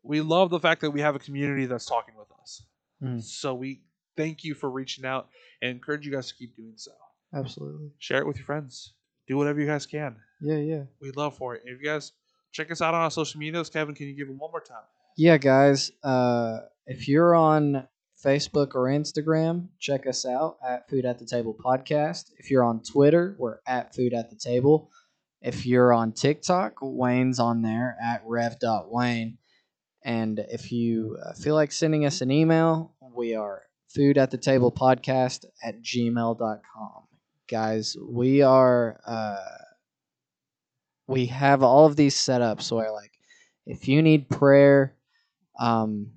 [0.03, 2.65] We love the fact that we have a community that's talking with us.
[3.01, 3.21] Mhm.
[3.21, 3.83] So we
[4.15, 5.29] thank you for reaching out
[5.61, 6.93] and encourage you guys to keep doing so.
[7.33, 7.91] Absolutely.
[7.99, 8.93] Share it with your friends.
[9.27, 10.17] Do whatever you guys can.
[10.41, 10.83] Yeah, yeah.
[11.01, 11.63] We'd love for it.
[11.65, 12.11] If you guys
[12.51, 14.83] check us out on our social medias, Kevin, can you give them one more time?
[15.17, 15.91] Yeah, guys.
[16.03, 17.87] Uh, if you're on
[18.23, 22.31] Facebook or Instagram, check us out at Food at the Table Podcast.
[22.37, 24.91] If you're on Twitter, we're at Food at the Table.
[25.41, 29.37] If you're on TikTok, Wayne's on there at rev.wayne.
[30.05, 34.37] And if you uh, feel like sending us an email, we are food at the
[34.37, 37.03] table podcast at gmail.com.
[37.53, 39.37] Guys, we are, uh,
[41.05, 42.63] we have all of these set up.
[42.63, 43.11] So I like,
[43.67, 44.95] if you need prayer,
[45.59, 46.07] um,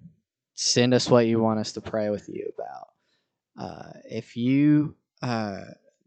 [0.54, 2.88] send us what you want us to pray with you about.
[3.62, 5.60] Uh, if you uh,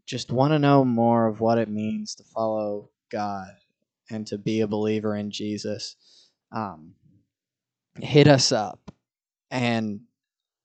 [0.04, 3.52] just want to know more of what it means to follow God
[4.10, 5.94] and to be a believer in Jesus,
[6.50, 6.94] um,
[8.00, 8.90] hit us up.
[9.48, 10.00] And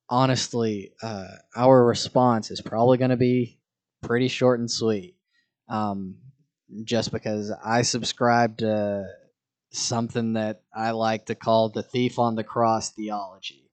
[0.09, 3.59] honestly, uh, our response is probably going to be
[4.05, 5.15] pretty short and sweet.
[5.67, 6.17] Um,
[6.83, 9.05] just because I subscribe to
[9.71, 13.69] something that I like to call the thief on the cross theology.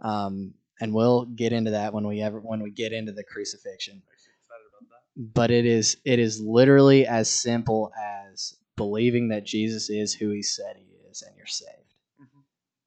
[0.00, 4.02] Um, and we'll get into that when we ever when we get into the crucifixion.
[4.12, 5.34] Excited about that.
[5.34, 7.92] But it is it is literally as simple
[8.30, 11.70] as believing that Jesus is who he said he is and you're saved.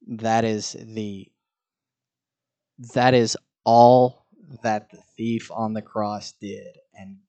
[0.08, 1.32] That is the
[2.94, 4.25] that is all
[4.64, 7.20] that the thief on the cross did and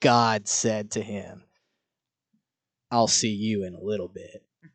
[0.00, 1.44] God said to him,
[2.90, 4.44] I'll see you in a little bit.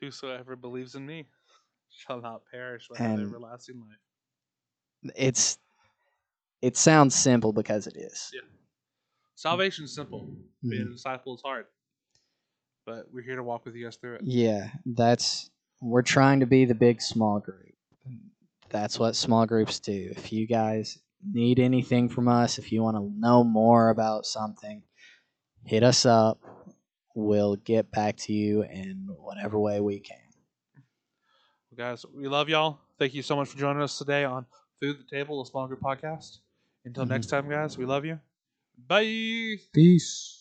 [0.00, 1.26] Whosoever believes in me
[1.90, 5.12] shall not perish but have everlasting life.
[5.16, 5.58] It's
[6.62, 8.30] it sounds simple because it is.
[8.34, 8.40] Yeah.
[9.34, 10.36] Salvation's simple.
[10.62, 10.90] Being Mhm.
[10.90, 11.66] a disciple is hard.
[12.84, 14.22] But we're here to walk with you guys through it.
[14.24, 15.50] Yeah, that's
[15.80, 17.69] we're trying to be the big small group.
[18.70, 20.12] That's what small groups do.
[20.16, 24.82] If you guys need anything from us, if you want to know more about something,
[25.64, 26.40] hit us up.
[27.14, 30.16] We'll get back to you in whatever way we can.
[31.70, 32.78] Well, guys, we love y'all.
[32.98, 34.46] Thank you so much for joining us today on
[34.78, 36.38] Food at the Table, a small group podcast.
[36.84, 37.10] Until Mhm.
[37.10, 38.20] next time, guys, we love you.
[38.78, 39.58] Bye.
[39.72, 40.39] Peace.